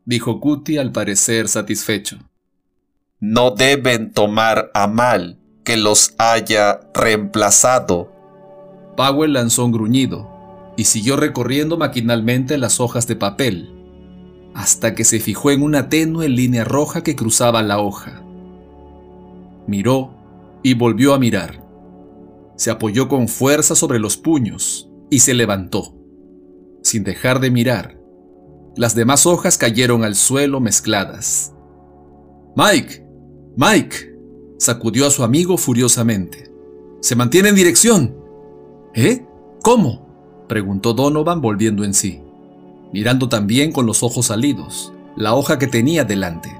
[0.04, 2.18] dijo Cuti al parecer satisfecho.
[3.22, 8.10] No deben tomar a mal que los haya reemplazado.
[8.96, 13.74] Powell lanzó un gruñido y siguió recorriendo maquinalmente las hojas de papel,
[14.54, 18.22] hasta que se fijó en una tenue línea roja que cruzaba la hoja.
[19.66, 20.14] Miró
[20.62, 21.62] y volvió a mirar.
[22.56, 25.94] Se apoyó con fuerza sobre los puños y se levantó.
[26.82, 28.00] Sin dejar de mirar,
[28.76, 31.52] las demás hojas cayeron al suelo mezcladas.
[32.56, 33.09] Mike,
[33.56, 34.16] Mike,
[34.58, 36.50] sacudió a su amigo furiosamente.
[37.00, 38.16] Se mantiene en dirección.
[38.94, 39.24] ¿Eh?
[39.62, 40.44] ¿Cómo?
[40.48, 42.20] preguntó Donovan volviendo en sí,
[42.92, 46.50] mirando también con los ojos salidos, la hoja que tenía delante.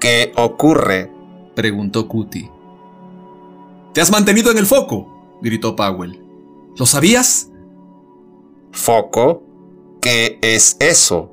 [0.00, 1.12] ¿Qué ocurre?
[1.54, 2.50] preguntó Cutie.
[3.92, 6.22] Te has mantenido en el foco, gritó Powell.
[6.76, 7.50] ¿Lo sabías?
[8.72, 9.42] ¿Foco?
[10.00, 11.30] ¿Qué es eso?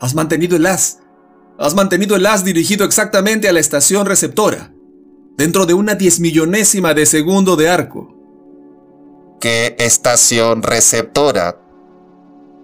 [0.00, 0.99] Has mantenido el as.
[1.60, 4.72] Has mantenido el as dirigido exactamente a la estación receptora,
[5.36, 8.16] dentro de una diez millonésima de segundo de arco.
[9.42, 11.60] ¿Qué estación receptora?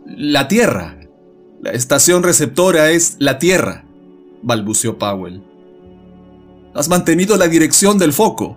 [0.06, 0.98] La Tierra.
[1.60, 3.84] La estación receptora es la Tierra,
[4.42, 5.44] balbuceó Powell.
[6.74, 8.56] Has mantenido la dirección del foco.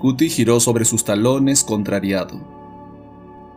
[0.00, 2.40] Cutie giró sobre sus talones contrariado.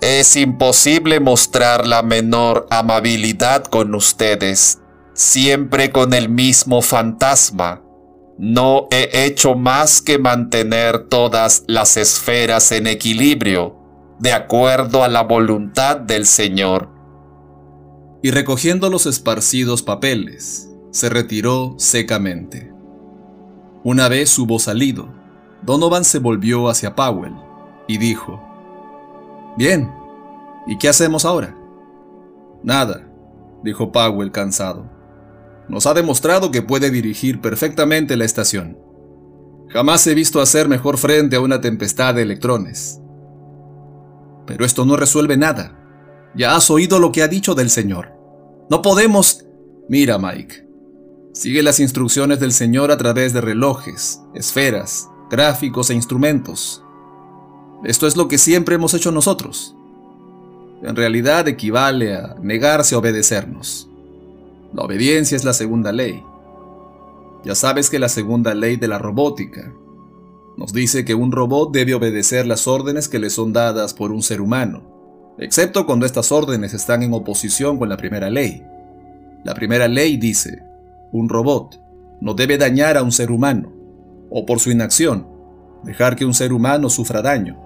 [0.02, 4.80] Es imposible mostrar la menor amabilidad con ustedes,
[5.20, 7.82] siempre con el mismo fantasma.
[8.38, 13.76] No he hecho más que mantener todas las esferas en equilibrio,
[14.20, 16.90] de acuerdo a la voluntad del Señor.
[18.24, 22.72] Y recogiendo los esparcidos papeles, se retiró secamente.
[23.84, 25.14] Una vez hubo salido,
[25.64, 27.36] Donovan se volvió hacia Powell
[27.90, 28.42] y dijo,
[29.58, 29.92] Bien,
[30.66, 31.58] ¿y qué hacemos ahora?
[32.64, 33.06] Nada,
[33.64, 34.99] dijo Powell cansado.
[35.70, 38.78] Nos ha demostrado que puede dirigir perfectamente la estación.
[39.70, 43.00] Jamás he visto hacer mejor frente a una tempestad de electrones.
[44.48, 45.80] Pero esto no resuelve nada.
[46.36, 48.12] Ya has oído lo que ha dicho del Señor.
[48.70, 49.46] No podemos...
[49.88, 50.68] Mira, Mike.
[51.34, 56.84] Sigue las instrucciones del Señor a través de relojes, esferas, gráficos e instrumentos.
[57.84, 59.76] Esto es lo que siempre hemos hecho nosotros.
[60.82, 63.89] En realidad equivale a negarse a obedecernos.
[64.74, 66.24] La obediencia es la segunda ley.
[67.44, 69.74] Ya sabes que la segunda ley de la robótica
[70.58, 74.22] nos dice que un robot debe obedecer las órdenes que le son dadas por un
[74.22, 78.64] ser humano, excepto cuando estas órdenes están en oposición con la primera ley.
[79.44, 80.62] La primera ley dice,
[81.14, 81.82] un robot
[82.20, 83.72] no debe dañar a un ser humano,
[84.30, 85.28] o por su inacción,
[85.84, 87.58] dejar que un ser humano sufra daño.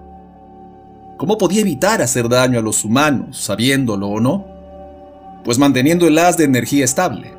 [1.18, 4.53] ¿Cómo podía evitar hacer daño a los humanos, sabiéndolo o no?
[5.44, 7.32] Pues manteniendo el haz de energía estable.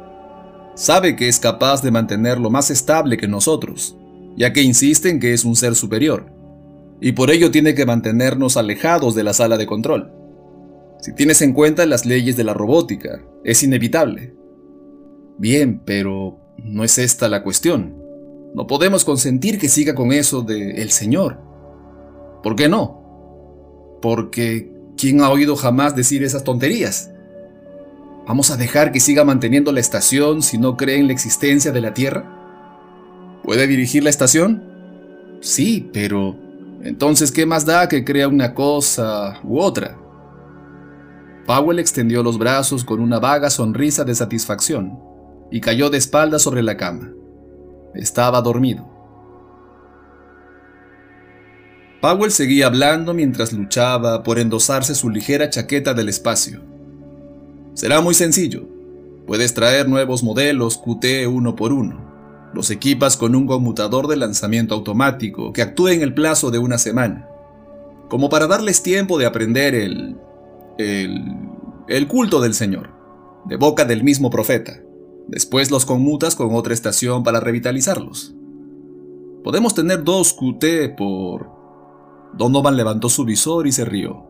[0.75, 3.97] Sabe que es capaz de mantenerlo más estable que nosotros,
[4.37, 6.31] ya que insiste en que es un ser superior,
[7.01, 10.11] y por ello tiene que mantenernos alejados de la sala de control.
[10.99, 14.33] Si tienes en cuenta las leyes de la robótica, es inevitable.
[15.37, 17.95] Bien, pero no es esta la cuestión.
[18.53, 21.39] No podemos consentir que siga con eso de el Señor.
[22.41, 23.99] ¿Por qué no?
[24.01, 27.11] Porque ¿quién ha oído jamás decir esas tonterías?
[28.27, 31.81] ¿Vamos a dejar que siga manteniendo la estación si no cree en la existencia de
[31.81, 32.25] la Tierra?
[33.43, 34.63] ¿Puede dirigir la estación?
[35.41, 36.35] Sí, pero
[36.81, 39.95] entonces ¿qué más da que crea una cosa u otra?
[41.45, 44.99] Powell extendió los brazos con una vaga sonrisa de satisfacción
[45.51, 47.11] y cayó de espaldas sobre la cama.
[47.93, 48.89] Estaba dormido.
[52.01, 56.74] Powell seguía hablando mientras luchaba por endosarse su ligera chaqueta del espacio.
[57.75, 58.63] Será muy sencillo.
[59.27, 62.49] Puedes traer nuevos modelos QT uno por uno.
[62.53, 66.77] Los equipas con un conmutador de lanzamiento automático que actúe en el plazo de una
[66.77, 67.27] semana.
[68.09, 70.15] Como para darles tiempo de aprender el...
[70.77, 71.21] el...
[71.89, 72.91] el culto del Señor,
[73.45, 74.79] de boca del mismo profeta.
[75.27, 78.35] Después los conmutas con otra estación para revitalizarlos.
[79.43, 81.49] Podemos tener dos QT por...
[82.37, 84.23] Donovan levantó su visor y se rió.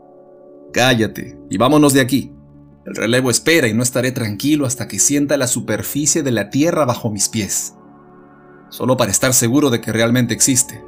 [0.74, 2.32] Cállate y vámonos de aquí.
[2.86, 6.86] El relevo espera y no estaré tranquilo hasta que sienta la superficie de la Tierra
[6.86, 7.74] bajo mis pies.
[8.70, 10.84] Solo para estar seguro de que realmente existe.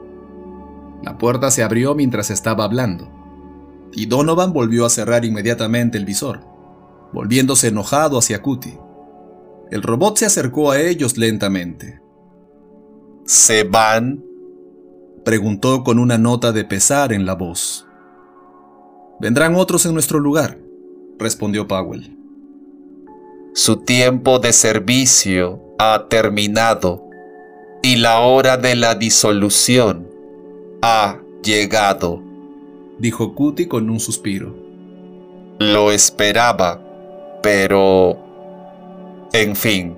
[1.02, 3.10] La puerta se abrió mientras estaba hablando,
[3.93, 6.41] y Donovan volvió a cerrar inmediatamente el visor.
[7.14, 8.78] volviéndose enojado hacia Cutie.
[9.72, 12.02] El robot se acercó a ellos lentamente.
[13.26, 14.24] ¿Se van?
[15.24, 17.88] Preguntó con una nota de pesar en la voz.
[19.22, 20.60] Vendrán otros en nuestro lugar,
[21.20, 22.15] respondió Powell.
[23.53, 27.03] Su tiempo de servicio ha terminado
[27.82, 30.07] y la hora de la disolución
[30.82, 32.22] ha llegado,
[32.99, 34.55] dijo Cutie con un suspiro.
[35.59, 36.82] Lo esperaba,
[37.41, 38.18] pero...
[39.34, 39.95] En fin,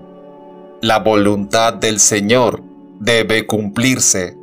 [0.81, 2.63] la voluntad del Señor
[2.99, 4.35] debe cumplirse.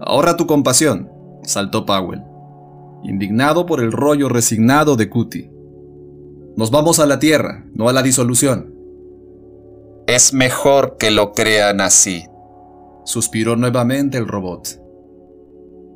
[0.00, 1.10] Ahorra tu compasión,
[1.42, 2.22] saltó Powell,
[3.04, 5.51] indignado por el rollo resignado de Cutie.
[6.54, 8.74] Nos vamos a la Tierra, no a la disolución.
[10.06, 12.26] Es mejor que lo crean así,
[13.04, 14.78] suspiró nuevamente el robot.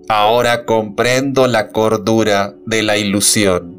[0.09, 3.77] Ahora comprendo la cordura de la ilusión.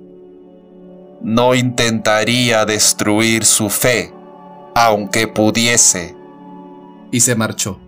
[1.22, 4.14] No intentaría destruir su fe,
[4.76, 6.16] aunque pudiese.
[7.12, 7.80] Y se marchó,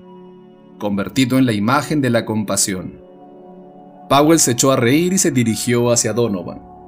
[0.80, 3.00] convertido en la imagen de la compasión.
[4.10, 6.79] Powell se echó a reír y se dirigió hacia Donovan.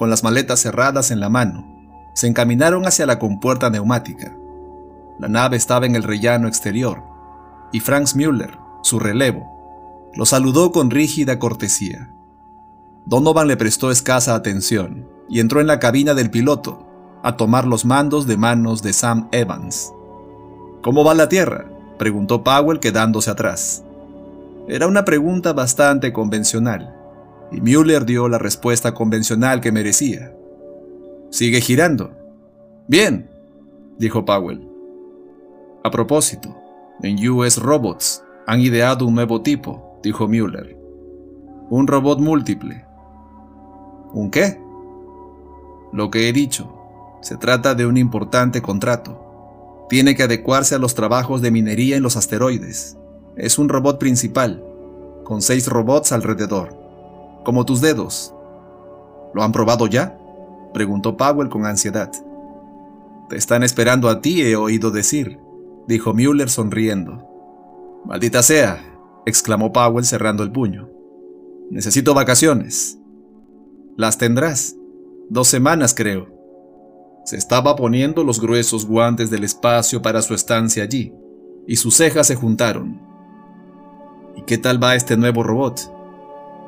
[0.00, 1.66] Con las maletas cerradas en la mano,
[2.14, 4.34] se encaminaron hacia la compuerta neumática.
[5.18, 7.02] La nave estaba en el rellano exterior,
[7.70, 12.14] y Franz Müller, su relevo, lo saludó con rígida cortesía.
[13.04, 16.86] Donovan le prestó escasa atención y entró en la cabina del piloto
[17.22, 19.92] a tomar los mandos de manos de Sam Evans.
[20.80, 21.66] ¿Cómo va la Tierra?
[21.98, 23.84] preguntó Powell quedándose atrás.
[24.66, 26.96] Era una pregunta bastante convencional,
[27.52, 30.32] y Mueller dio la respuesta convencional que merecía.
[31.30, 32.12] Sigue girando.
[32.86, 33.28] Bien,
[33.98, 34.68] dijo Powell.
[35.84, 36.56] A propósito,
[37.02, 40.76] en US Robots han ideado un nuevo tipo, dijo Müller.
[41.70, 42.84] Un robot múltiple.
[44.12, 44.60] ¿Un qué?
[45.92, 46.76] Lo que he dicho.
[47.22, 49.86] Se trata de un importante contrato.
[49.88, 52.96] Tiene que adecuarse a los trabajos de minería en los asteroides.
[53.36, 54.64] Es un robot principal,
[55.24, 56.79] con seis robots alrededor,
[57.44, 58.34] como tus dedos.
[59.34, 60.18] ¿Lo han probado ya?
[60.72, 62.10] preguntó Powell con ansiedad.
[63.28, 65.38] Te están esperando a ti, he oído decir,
[65.86, 67.26] dijo Müller sonriendo.
[68.04, 68.82] Maldita sea,
[69.26, 70.88] exclamó Powell cerrando el puño.
[71.70, 72.98] Necesito vacaciones.
[73.96, 74.76] Las tendrás.
[75.28, 76.28] Dos semanas, creo.
[77.24, 81.12] Se estaba poniendo los gruesos guantes del espacio para su estancia allí,
[81.66, 83.00] y sus cejas se juntaron.
[84.36, 85.99] ¿Y qué tal va este nuevo robot?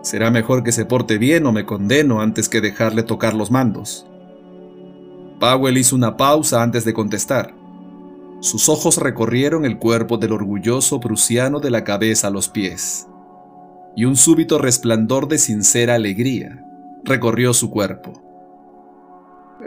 [0.03, 4.07] Será mejor que se porte bien o me condeno antes que dejarle tocar los mandos.
[5.39, 7.55] Powell hizo una pausa antes de contestar.
[8.41, 13.07] Sus ojos recorrieron el cuerpo del orgulloso prusiano de la cabeza a los pies,
[13.95, 16.65] y un súbito resplandor de sincera alegría
[17.05, 18.21] recorrió su cuerpo.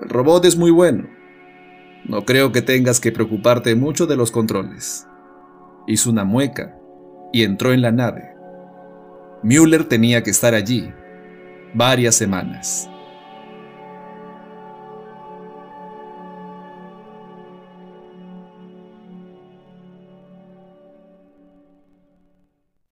[0.02, 1.08] El robot es muy bueno.
[2.04, 5.08] No creo que tengas que preocuparte mucho de los controles.
[5.88, 6.78] Hizo una mueca
[7.32, 8.35] y entró en la nave.
[9.46, 10.92] Müller tenía que estar allí
[11.72, 12.90] varias semanas.